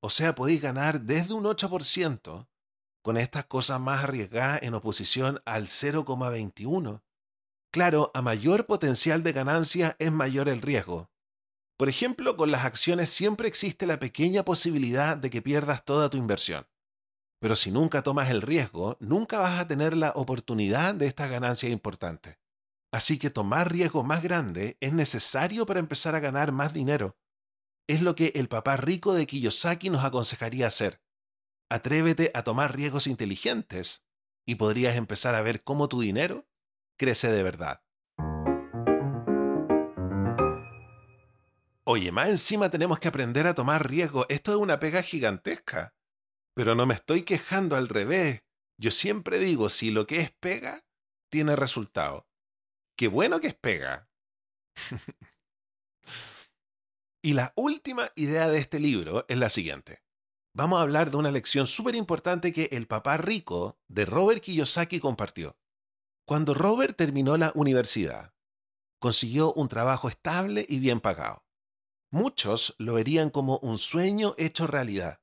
O 0.00 0.10
sea, 0.10 0.34
podéis 0.34 0.60
ganar 0.60 1.00
desde 1.00 1.34
un 1.34 1.44
8% 1.44 2.46
con 3.04 3.18
estas 3.18 3.44
cosas 3.44 3.78
más 3.78 4.02
arriesgadas 4.02 4.62
en 4.62 4.72
oposición 4.72 5.42
al 5.44 5.66
0,21. 5.66 7.02
Claro, 7.70 8.10
a 8.14 8.22
mayor 8.22 8.64
potencial 8.64 9.22
de 9.22 9.34
ganancia 9.34 9.94
es 9.98 10.10
mayor 10.10 10.48
el 10.48 10.62
riesgo. 10.62 11.10
Por 11.76 11.90
ejemplo, 11.90 12.38
con 12.38 12.50
las 12.50 12.64
acciones 12.64 13.10
siempre 13.10 13.46
existe 13.46 13.86
la 13.86 13.98
pequeña 13.98 14.42
posibilidad 14.42 15.18
de 15.18 15.28
que 15.28 15.42
pierdas 15.42 15.84
toda 15.84 16.08
tu 16.08 16.16
inversión. 16.16 16.66
Pero 17.40 17.56
si 17.56 17.70
nunca 17.70 18.02
tomas 18.02 18.30
el 18.30 18.40
riesgo, 18.40 18.96
nunca 19.00 19.38
vas 19.38 19.60
a 19.60 19.68
tener 19.68 19.94
la 19.94 20.12
oportunidad 20.16 20.94
de 20.94 21.06
estas 21.06 21.28
ganancias 21.28 21.70
importantes. 21.70 22.38
Así 22.90 23.18
que 23.18 23.28
tomar 23.28 23.70
riesgo 23.70 24.02
más 24.02 24.22
grande 24.22 24.78
es 24.80 24.94
necesario 24.94 25.66
para 25.66 25.80
empezar 25.80 26.14
a 26.14 26.20
ganar 26.20 26.52
más 26.52 26.72
dinero. 26.72 27.18
Es 27.86 28.00
lo 28.00 28.14
que 28.14 28.32
el 28.34 28.48
papá 28.48 28.78
rico 28.78 29.12
de 29.12 29.26
Kiyosaki 29.26 29.90
nos 29.90 30.04
aconsejaría 30.04 30.68
hacer. 30.68 31.03
Atrévete 31.70 32.30
a 32.34 32.44
tomar 32.44 32.76
riesgos 32.76 33.06
inteligentes 33.06 34.04
y 34.46 34.56
podrías 34.56 34.96
empezar 34.96 35.34
a 35.34 35.42
ver 35.42 35.62
cómo 35.62 35.88
tu 35.88 36.00
dinero 36.00 36.46
crece 36.96 37.32
de 37.32 37.42
verdad. 37.42 37.82
Oye, 41.86 42.12
más 42.12 42.28
encima 42.28 42.70
tenemos 42.70 42.98
que 42.98 43.08
aprender 43.08 43.46
a 43.46 43.54
tomar 43.54 43.88
riesgo. 43.88 44.26
Esto 44.28 44.52
es 44.52 44.56
una 44.56 44.80
pega 44.80 45.02
gigantesca. 45.02 45.94
Pero 46.54 46.74
no 46.74 46.86
me 46.86 46.94
estoy 46.94 47.22
quejando 47.22 47.76
al 47.76 47.88
revés. 47.88 48.42
Yo 48.78 48.90
siempre 48.90 49.38
digo, 49.38 49.68
si 49.68 49.90
lo 49.90 50.06
que 50.06 50.18
es 50.18 50.30
pega, 50.30 50.84
tiene 51.30 51.56
resultado. 51.56 52.26
Qué 52.96 53.08
bueno 53.08 53.40
que 53.40 53.48
es 53.48 53.54
pega. 53.54 54.08
y 57.22 57.34
la 57.34 57.52
última 57.56 58.10
idea 58.14 58.48
de 58.48 58.58
este 58.58 58.80
libro 58.80 59.26
es 59.28 59.38
la 59.38 59.50
siguiente. 59.50 60.03
Vamos 60.56 60.78
a 60.78 60.82
hablar 60.82 61.10
de 61.10 61.16
una 61.16 61.32
lección 61.32 61.66
súper 61.66 61.96
importante 61.96 62.52
que 62.52 62.68
el 62.70 62.86
papá 62.86 63.16
rico 63.16 63.80
de 63.88 64.04
Robert 64.06 64.40
Kiyosaki 64.40 65.00
compartió. 65.00 65.58
Cuando 66.24 66.54
Robert 66.54 66.96
terminó 66.96 67.36
la 67.36 67.50
universidad, 67.56 68.32
consiguió 69.00 69.52
un 69.54 69.66
trabajo 69.66 70.08
estable 70.08 70.64
y 70.68 70.78
bien 70.78 71.00
pagado. 71.00 71.44
Muchos 72.12 72.76
lo 72.78 72.94
verían 72.94 73.30
como 73.30 73.58
un 73.58 73.78
sueño 73.78 74.36
hecho 74.38 74.68
realidad. 74.68 75.20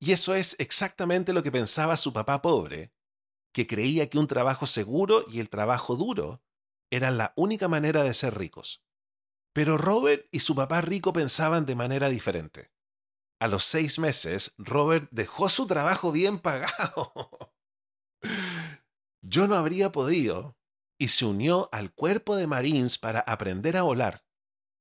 Y 0.00 0.10
eso 0.10 0.34
es 0.34 0.56
exactamente 0.58 1.32
lo 1.32 1.44
que 1.44 1.52
pensaba 1.52 1.96
su 1.96 2.12
papá 2.12 2.42
pobre, 2.42 2.92
que 3.52 3.68
creía 3.68 4.10
que 4.10 4.18
un 4.18 4.26
trabajo 4.26 4.66
seguro 4.66 5.24
y 5.30 5.38
el 5.38 5.48
trabajo 5.48 5.94
duro 5.94 6.42
eran 6.90 7.18
la 7.18 7.32
única 7.36 7.68
manera 7.68 8.02
de 8.02 8.14
ser 8.14 8.36
ricos. 8.36 8.84
Pero 9.52 9.78
Robert 9.78 10.26
y 10.32 10.40
su 10.40 10.56
papá 10.56 10.80
rico 10.80 11.12
pensaban 11.12 11.66
de 11.66 11.76
manera 11.76 12.08
diferente. 12.08 12.72
A 13.38 13.48
los 13.48 13.64
seis 13.64 13.98
meses, 13.98 14.54
Robert 14.56 15.08
dejó 15.10 15.48
su 15.48 15.66
trabajo 15.66 16.10
bien 16.10 16.38
pagado. 16.38 17.12
Yo 19.22 19.46
no 19.46 19.56
habría 19.56 19.92
podido, 19.92 20.56
y 20.98 21.08
se 21.08 21.26
unió 21.26 21.68
al 21.72 21.92
cuerpo 21.92 22.36
de 22.36 22.46
Marines 22.46 22.98
para 22.98 23.20
aprender 23.20 23.76
a 23.76 23.82
volar. 23.82 24.24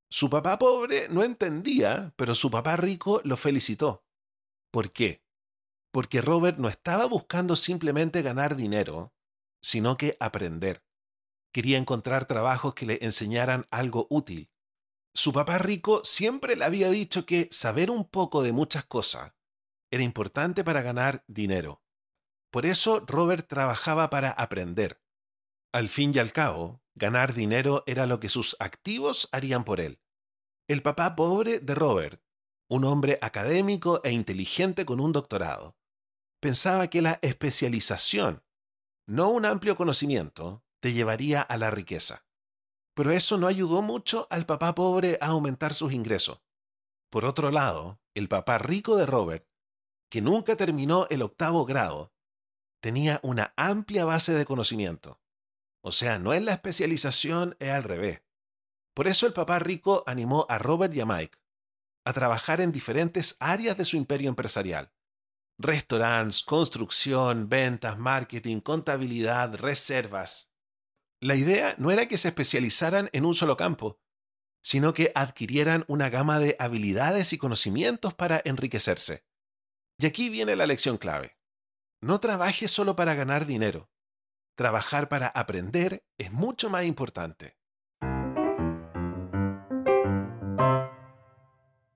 Su 0.10 0.30
papá 0.30 0.58
pobre 0.58 1.10
no 1.10 1.24
entendía, 1.24 2.14
pero 2.16 2.36
su 2.36 2.50
papá 2.50 2.78
rico 2.78 3.22
lo 3.24 3.36
felicitó. 3.36 4.06
¿Por 4.72 4.92
qué? 4.92 5.24
Porque 5.92 6.22
Robert 6.22 6.58
no 6.58 6.70
estaba 6.70 7.06
buscando 7.06 7.56
simplemente 7.56 8.22
ganar 8.22 8.56
dinero, 8.56 9.14
sino 9.62 9.98
que 9.98 10.16
aprender. 10.20 10.86
Quería 11.52 11.78
encontrar 11.78 12.26
trabajos 12.26 12.74
que 12.74 12.86
le 12.86 13.00
enseñaran 13.02 13.66
algo 13.72 14.08
útil. 14.10 14.50
Su 15.18 15.32
papá 15.32 15.58
rico 15.58 16.02
siempre 16.04 16.58
le 16.58 16.66
había 16.66 16.90
dicho 16.90 17.26
que 17.26 17.48
saber 17.50 17.90
un 17.90 18.04
poco 18.04 18.44
de 18.44 18.52
muchas 18.52 18.84
cosas 18.84 19.32
era 19.90 20.04
importante 20.04 20.66
para 20.66 20.82
ganar 20.82 21.24
dinero. 21.28 21.82
Por 22.52 22.66
eso 22.66 23.00
Robert 23.00 23.48
trabajaba 23.48 24.10
para 24.10 24.32
aprender. 24.32 25.02
Al 25.72 25.88
fin 25.88 26.12
y 26.14 26.20
al 26.20 26.34
cabo, 26.34 26.82
ganar 26.96 27.34
dinero 27.34 27.86
era 27.88 28.08
lo 28.08 28.20
que 28.20 28.28
sus 28.28 28.58
activos 28.60 29.30
harían 29.32 29.64
por 29.64 29.80
él. 29.80 30.02
El 30.68 30.82
papá 30.82 31.16
pobre 31.16 31.60
de 31.60 31.76
Robert, 31.76 32.22
un 32.68 32.84
hombre 32.84 33.18
académico 33.22 34.02
e 34.04 34.12
inteligente 34.12 34.86
con 34.86 35.00
un 35.00 35.14
doctorado, 35.14 35.78
pensaba 36.42 36.90
que 36.90 37.02
la 37.02 37.20
especialización, 37.22 38.44
no 39.08 39.30
un 39.30 39.46
amplio 39.46 39.78
conocimiento, 39.78 40.66
te 40.82 40.92
llevaría 40.92 41.42
a 41.42 41.58
la 41.58 41.72
riqueza. 41.72 42.25
Pero 42.96 43.12
eso 43.12 43.38
no 43.38 43.46
ayudó 43.46 43.84
mucho 43.84 44.26
al 44.32 44.48
papá 44.48 44.74
pobre 44.74 45.20
a 45.22 45.28
aumentar 45.28 45.76
sus 45.76 45.94
ingresos. 45.94 46.42
Por 47.12 47.26
otro 47.26 47.52
lado, 47.52 48.02
el 48.16 48.28
papá 48.28 48.58
rico 48.58 48.96
de 48.98 49.06
Robert, 49.06 49.48
que 50.10 50.22
nunca 50.22 50.56
terminó 50.56 51.06
el 51.10 51.22
octavo 51.22 51.66
grado, 51.66 52.14
tenía 52.82 53.20
una 53.22 53.54
amplia 53.58 54.06
base 54.06 54.34
de 54.34 54.46
conocimiento. 54.46 55.22
O 55.82 55.92
sea, 55.92 56.18
no 56.18 56.34
es 56.34 56.42
la 56.42 56.54
especialización, 56.54 57.56
es 57.60 57.70
al 57.70 57.84
revés. 57.84 58.24
Por 58.96 59.08
eso 59.08 59.28
el 59.28 59.34
papá 59.34 59.60
rico 59.60 60.04
animó 60.08 60.46
a 60.50 60.58
Robert 60.58 60.94
y 60.96 61.02
a 61.02 61.06
Mike 61.06 61.38
a 62.06 62.14
trabajar 62.14 62.62
en 62.62 62.72
diferentes 62.72 63.36
áreas 63.40 63.78
de 63.78 63.84
su 63.84 63.98
imperio 63.98 64.30
empresarial. 64.30 64.94
Restaurantes, 65.58 66.44
construcción, 66.44 67.50
ventas, 67.50 67.98
marketing, 67.98 68.60
contabilidad, 68.60 69.56
reservas. 69.56 70.52
La 71.26 71.34
idea 71.34 71.74
no 71.80 71.90
era 71.90 72.08
que 72.08 72.20
se 72.20 72.28
especializaran 72.28 73.10
en 73.12 73.26
un 73.26 73.34
solo 73.34 73.58
campo, 73.58 74.00
sino 74.62 74.94
que 74.94 75.12
adquirieran 75.16 75.84
una 75.88 76.10
gama 76.10 76.38
de 76.40 76.56
habilidades 76.60 77.34
y 77.34 77.40
conocimientos 77.40 78.14
para 78.14 78.44
enriquecerse. 78.46 79.26
Y 79.98 80.06
aquí 80.06 80.30
viene 80.30 80.56
la 80.56 80.68
lección 80.68 81.00
clave. 81.00 81.36
No 82.00 82.20
trabajes 82.20 82.70
solo 82.70 82.96
para 82.96 83.16
ganar 83.16 83.48
dinero. 83.48 83.90
Trabajar 84.54 85.10
para 85.10 85.26
aprender 85.26 86.06
es 86.20 86.32
mucho 86.32 86.70
más 86.70 86.86
importante. 86.86 87.58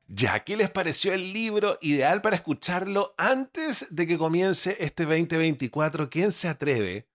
Ya, 0.08 0.44
¿qué 0.44 0.58
les 0.58 0.72
pareció 0.72 1.14
el 1.14 1.34
libro 1.34 1.78
ideal 1.82 2.24
para 2.24 2.36
escucharlo 2.36 3.14
antes 3.16 3.86
de 3.92 4.08
que 4.08 4.18
comience 4.18 4.76
este 4.80 5.06
2024? 5.06 6.10
¿Quién 6.10 6.32
se 6.32 6.48
atreve? 6.48 7.09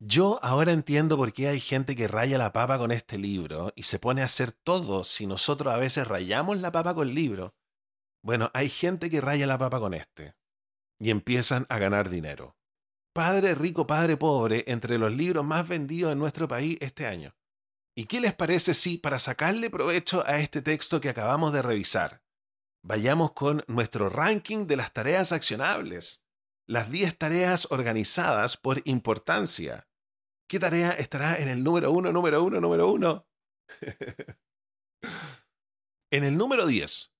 Yo 0.00 0.38
ahora 0.42 0.70
entiendo 0.70 1.16
por 1.16 1.32
qué 1.32 1.48
hay 1.48 1.58
gente 1.58 1.96
que 1.96 2.06
raya 2.06 2.38
la 2.38 2.52
papa 2.52 2.78
con 2.78 2.92
este 2.92 3.18
libro 3.18 3.72
y 3.74 3.82
se 3.82 3.98
pone 3.98 4.22
a 4.22 4.26
hacer 4.26 4.52
todo 4.52 5.02
si 5.02 5.26
nosotros 5.26 5.74
a 5.74 5.76
veces 5.76 6.06
rayamos 6.06 6.58
la 6.58 6.70
papa 6.70 6.94
con 6.94 7.08
el 7.08 7.14
libro. 7.14 7.56
Bueno, 8.22 8.50
hay 8.54 8.68
gente 8.68 9.10
que 9.10 9.20
raya 9.20 9.48
la 9.48 9.58
papa 9.58 9.80
con 9.80 9.94
este 9.94 10.36
y 11.00 11.10
empiezan 11.10 11.66
a 11.68 11.78
ganar 11.78 12.10
dinero. 12.10 12.56
Padre 13.12 13.56
rico, 13.56 13.88
padre 13.88 14.16
pobre, 14.16 14.64
entre 14.68 14.98
los 14.98 15.12
libros 15.12 15.44
más 15.44 15.66
vendidos 15.66 16.12
en 16.12 16.18
nuestro 16.20 16.46
país 16.46 16.78
este 16.80 17.06
año. 17.06 17.34
¿Y 17.96 18.04
qué 18.04 18.20
les 18.20 18.34
parece 18.34 18.74
si, 18.74 18.98
para 18.98 19.18
sacarle 19.18 19.70
provecho 19.70 20.24
a 20.24 20.38
este 20.38 20.62
texto 20.62 21.00
que 21.00 21.08
acabamos 21.08 21.52
de 21.52 21.62
revisar, 21.62 22.22
vayamos 22.84 23.32
con 23.32 23.64
nuestro 23.66 24.08
ranking 24.08 24.68
de 24.68 24.76
las 24.76 24.92
tareas 24.92 25.32
accionables? 25.32 26.24
Las 26.68 26.90
10 26.90 27.18
tareas 27.18 27.66
organizadas 27.72 28.56
por 28.56 28.82
importancia. 28.84 29.87
¿Qué 30.48 30.58
tarea 30.58 30.92
estará 30.92 31.36
en 31.36 31.48
el 31.48 31.62
número 31.62 31.92
uno, 31.92 32.10
número 32.10 32.42
uno, 32.42 32.58
número 32.58 32.90
uno? 32.90 33.28
en 36.10 36.24
el 36.24 36.38
número 36.38 36.66
10, 36.66 37.12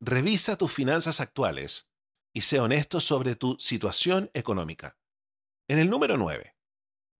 revisa 0.00 0.56
tus 0.56 0.72
finanzas 0.72 1.20
actuales 1.20 1.90
y 2.32 2.42
sé 2.42 2.60
honesto 2.60 3.00
sobre 3.00 3.34
tu 3.34 3.56
situación 3.58 4.30
económica. 4.34 4.96
En 5.68 5.80
el 5.80 5.90
número 5.90 6.16
9, 6.16 6.56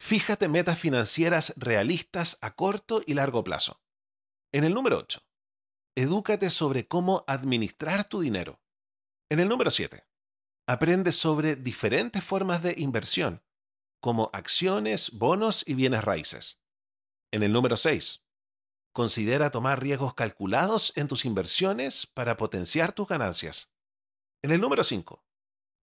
fíjate 0.01 0.47
metas 0.47 0.79
financieras 0.79 1.53
realistas 1.57 2.39
a 2.43 2.55
corto 2.55 3.03
y 3.05 3.15
largo 3.15 3.43
plazo. 3.43 3.83
En 4.53 4.63
el 4.63 4.73
número 4.73 4.99
8, 4.99 5.21
edúcate 5.97 6.49
sobre 6.49 6.87
cómo 6.87 7.25
administrar 7.27 8.05
tu 8.05 8.21
dinero. 8.21 8.63
En 9.29 9.41
el 9.41 9.49
número 9.49 9.73
7, 9.73 10.07
aprende 10.69 11.11
sobre 11.11 11.57
diferentes 11.57 12.23
formas 12.23 12.63
de 12.63 12.77
inversión 12.77 13.43
como 14.01 14.31
acciones, 14.33 15.13
bonos 15.13 15.63
y 15.67 15.75
bienes 15.75 16.03
raíces. 16.03 16.61
En 17.31 17.43
el 17.43 17.53
número 17.53 17.77
6, 17.77 18.23
considera 18.93 19.51
tomar 19.51 19.81
riesgos 19.81 20.15
calculados 20.15 20.93
en 20.97 21.07
tus 21.07 21.25
inversiones 21.25 22.07
para 22.07 22.37
potenciar 22.37 22.93
tus 22.93 23.07
ganancias. 23.07 23.71
En 24.43 24.51
el 24.51 24.61
número 24.61 24.85
5, 24.85 25.25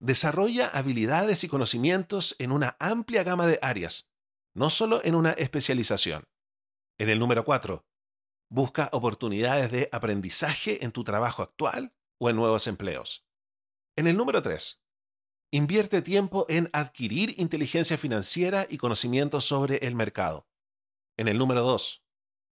desarrolla 0.00 0.68
habilidades 0.68 1.44
y 1.44 1.48
conocimientos 1.48 2.36
en 2.38 2.52
una 2.52 2.76
amplia 2.80 3.22
gama 3.22 3.46
de 3.46 3.58
áreas, 3.62 4.10
no 4.54 4.70
solo 4.70 5.00
en 5.04 5.14
una 5.14 5.32
especialización. 5.32 6.28
En 6.98 7.08
el 7.08 7.18
número 7.18 7.44
4, 7.44 7.86
busca 8.50 8.88
oportunidades 8.92 9.70
de 9.70 9.88
aprendizaje 9.92 10.84
en 10.84 10.92
tu 10.92 11.04
trabajo 11.04 11.42
actual 11.42 11.94
o 12.18 12.28
en 12.30 12.36
nuevos 12.36 12.66
empleos. 12.66 13.24
En 13.96 14.06
el 14.06 14.16
número 14.16 14.42
3, 14.42 14.82
Invierte 15.50 16.02
tiempo 16.02 16.44
en 16.50 16.68
adquirir 16.74 17.34
inteligencia 17.38 17.96
financiera 17.96 18.66
y 18.68 18.76
conocimientos 18.76 19.46
sobre 19.46 19.76
el 19.78 19.94
mercado. 19.94 20.46
En 21.16 21.26
el 21.26 21.38
número 21.38 21.62
2, 21.62 22.04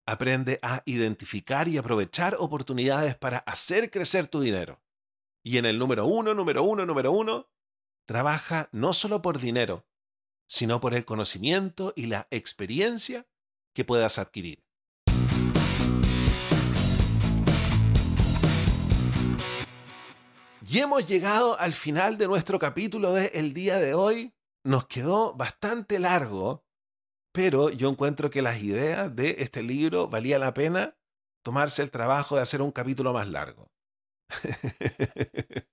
aprende 0.06 0.58
a 0.62 0.82
identificar 0.86 1.68
y 1.68 1.76
aprovechar 1.76 2.36
oportunidades 2.38 3.14
para 3.14 3.38
hacer 3.38 3.90
crecer 3.90 4.28
tu 4.28 4.40
dinero. 4.40 4.82
Y 5.42 5.58
en 5.58 5.66
el 5.66 5.78
número 5.78 6.06
1, 6.06 6.32
número 6.32 6.62
1, 6.62 6.86
número 6.86 7.12
1, 7.12 7.50
trabaja 8.06 8.70
no 8.72 8.94
solo 8.94 9.20
por 9.20 9.38
dinero, 9.40 9.86
sino 10.48 10.80
por 10.80 10.94
el 10.94 11.04
conocimiento 11.04 11.92
y 11.96 12.06
la 12.06 12.28
experiencia 12.30 13.26
que 13.74 13.84
puedas 13.84 14.18
adquirir. 14.18 14.65
Y 20.68 20.80
hemos 20.80 21.06
llegado 21.06 21.56
al 21.60 21.74
final 21.74 22.18
de 22.18 22.26
nuestro 22.26 22.58
capítulo 22.58 23.12
de 23.12 23.26
el 23.34 23.54
día 23.54 23.76
de 23.76 23.94
hoy. 23.94 24.34
Nos 24.64 24.88
quedó 24.88 25.32
bastante 25.34 26.00
largo, 26.00 26.66
pero 27.32 27.70
yo 27.70 27.88
encuentro 27.88 28.30
que 28.30 28.42
las 28.42 28.60
ideas 28.60 29.14
de 29.14 29.36
este 29.38 29.62
libro 29.62 30.08
valía 30.08 30.40
la 30.40 30.54
pena 30.54 30.98
tomarse 31.44 31.82
el 31.82 31.92
trabajo 31.92 32.34
de 32.34 32.42
hacer 32.42 32.62
un 32.62 32.72
capítulo 32.72 33.12
más 33.12 33.28
largo. 33.28 33.70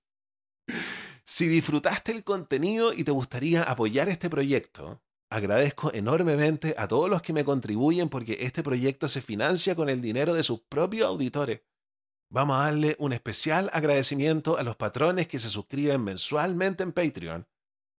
si 1.24 1.48
disfrutaste 1.48 2.12
el 2.12 2.22
contenido 2.22 2.92
y 2.92 3.02
te 3.02 3.10
gustaría 3.10 3.64
apoyar 3.64 4.08
este 4.08 4.30
proyecto, 4.30 5.02
agradezco 5.28 5.92
enormemente 5.92 6.76
a 6.78 6.86
todos 6.86 7.10
los 7.10 7.20
que 7.20 7.32
me 7.32 7.44
contribuyen 7.44 8.08
porque 8.08 8.38
este 8.42 8.62
proyecto 8.62 9.08
se 9.08 9.22
financia 9.22 9.74
con 9.74 9.88
el 9.88 10.00
dinero 10.00 10.34
de 10.34 10.44
sus 10.44 10.60
propios 10.60 11.08
auditores. 11.08 11.62
Vamos 12.34 12.56
a 12.56 12.64
darle 12.64 12.96
un 12.98 13.12
especial 13.12 13.70
agradecimiento 13.72 14.56
a 14.58 14.64
los 14.64 14.74
patrones 14.74 15.28
que 15.28 15.38
se 15.38 15.48
suscriben 15.48 16.02
mensualmente 16.02 16.82
en 16.82 16.90
Patreon 16.90 17.46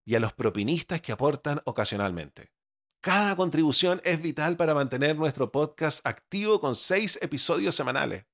y 0.05 0.15
a 0.15 0.19
los 0.19 0.33
propinistas 0.33 0.99
que 0.99 1.13
aportan 1.13 1.61
ocasionalmente. 1.63 2.51
Cada 2.99 3.37
contribución 3.37 4.01
es 4.03 4.21
vital 4.21 4.57
para 4.57 4.73
mantener 4.73 5.15
nuestro 5.15 5.53
podcast 5.53 6.05
activo 6.05 6.59
con 6.59 6.75
seis 6.75 7.17
episodios 7.21 7.75
semanales. 7.75 8.25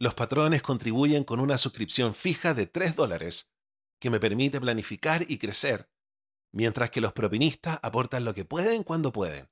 Los 0.00 0.14
patrones 0.14 0.60
contribuyen 0.60 1.22
con 1.22 1.38
una 1.38 1.56
suscripción 1.56 2.16
fija 2.16 2.52
de 2.52 2.66
3 2.66 2.96
dólares, 2.96 3.48
que 4.00 4.10
me 4.10 4.18
permite 4.18 4.60
planificar 4.60 5.24
y 5.28 5.38
crecer, 5.38 5.88
mientras 6.52 6.90
que 6.90 7.00
los 7.00 7.12
propinistas 7.12 7.78
aportan 7.82 8.24
lo 8.24 8.34
que 8.34 8.44
pueden 8.44 8.82
cuando 8.82 9.12
pueden. 9.12 9.48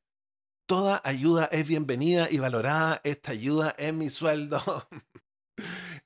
Toda 0.66 1.00
ayuda 1.04 1.48
es 1.52 1.68
bienvenida 1.68 2.28
y 2.28 2.38
valorada. 2.38 3.00
Esta 3.04 3.30
ayuda 3.30 3.76
es 3.78 3.94
mi 3.94 4.10
sueldo. 4.10 4.60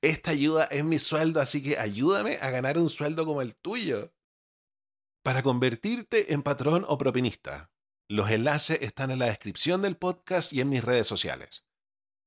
Esta 0.01 0.31
ayuda 0.31 0.65
es 0.65 0.83
mi 0.83 0.97
sueldo, 0.97 1.41
así 1.41 1.61
que 1.61 1.77
ayúdame 1.77 2.37
a 2.41 2.49
ganar 2.49 2.79
un 2.79 2.89
sueldo 2.89 3.25
como 3.25 3.41
el 3.41 3.55
tuyo. 3.55 4.11
Para 5.23 5.43
convertirte 5.43 6.33
en 6.33 6.41
patrón 6.41 6.83
o 6.87 6.97
propinista, 6.97 7.71
los 8.09 8.31
enlaces 8.31 8.81
están 8.81 9.11
en 9.11 9.19
la 9.19 9.27
descripción 9.27 9.83
del 9.83 9.95
podcast 9.95 10.51
y 10.53 10.61
en 10.61 10.69
mis 10.69 10.83
redes 10.83 11.05
sociales. 11.05 11.65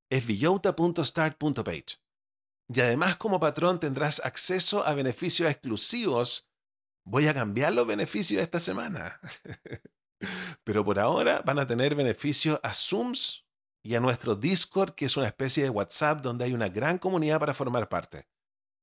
Es 0.08 0.24
villota.start.page. 0.24 1.98
Y 2.68 2.80
además 2.80 3.16
como 3.16 3.40
patrón 3.40 3.80
tendrás 3.80 4.24
acceso 4.24 4.86
a 4.86 4.94
beneficios 4.94 5.50
exclusivos. 5.50 6.48
Voy 7.04 7.26
a 7.26 7.34
cambiar 7.34 7.72
los 7.72 7.86
beneficios 7.86 8.40
esta 8.40 8.60
semana. 8.60 9.20
Pero 10.64 10.84
por 10.84 11.00
ahora 11.00 11.42
van 11.44 11.58
a 11.58 11.66
tener 11.66 11.96
beneficio 11.96 12.60
a 12.62 12.72
Zooms 12.72 13.43
y 13.84 13.94
a 13.94 14.00
nuestro 14.00 14.34
Discord, 14.34 14.94
que 14.94 15.04
es 15.04 15.16
una 15.16 15.26
especie 15.26 15.62
de 15.62 15.70
WhatsApp 15.70 16.22
donde 16.22 16.46
hay 16.46 16.54
una 16.54 16.70
gran 16.70 16.98
comunidad 16.98 17.38
para 17.38 17.52
formar 17.52 17.88
parte. 17.88 18.26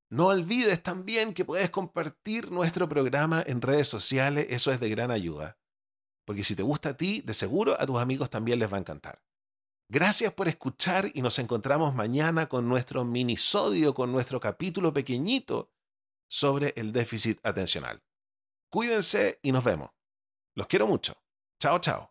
No 0.09 0.27
olvides 0.27 0.83
también 0.83 1.33
que 1.33 1.43
puedes 1.43 1.71
compartir 1.71 2.51
nuestro 2.51 2.87
programa 2.87 3.43
en 3.45 3.61
redes 3.61 3.87
sociales, 3.87 4.47
eso 4.49 4.71
es 4.71 4.79
de 4.79 4.89
gran 4.89 5.09
ayuda. 5.09 5.57
Porque 6.23 6.43
si 6.43 6.55
te 6.55 6.63
gusta 6.63 6.89
a 6.89 6.97
ti, 6.97 7.21
de 7.21 7.33
seguro 7.33 7.75
a 7.79 7.85
tus 7.87 7.97
amigos 7.97 8.29
también 8.29 8.59
les 8.59 8.71
va 8.71 8.77
a 8.77 8.81
encantar. 8.81 9.23
Gracias 9.89 10.33
por 10.33 10.47
escuchar 10.47 11.11
y 11.13 11.21
nos 11.21 11.39
encontramos 11.39 11.95
mañana 11.95 12.47
con 12.47 12.69
nuestro 12.69 13.03
minisodio, 13.03 13.95
con 13.95 14.11
nuestro 14.11 14.39
capítulo 14.39 14.93
pequeñito 14.93 15.71
sobre 16.29 16.73
el 16.77 16.91
déficit 16.91 17.39
atencional. 17.43 18.03
Cuídense 18.69 19.39
y 19.41 19.51
nos 19.51 19.63
vemos. 19.63 19.89
Los 20.53 20.67
quiero 20.67 20.85
mucho. 20.85 21.15
Chao, 21.59 21.79
chao. 21.79 22.10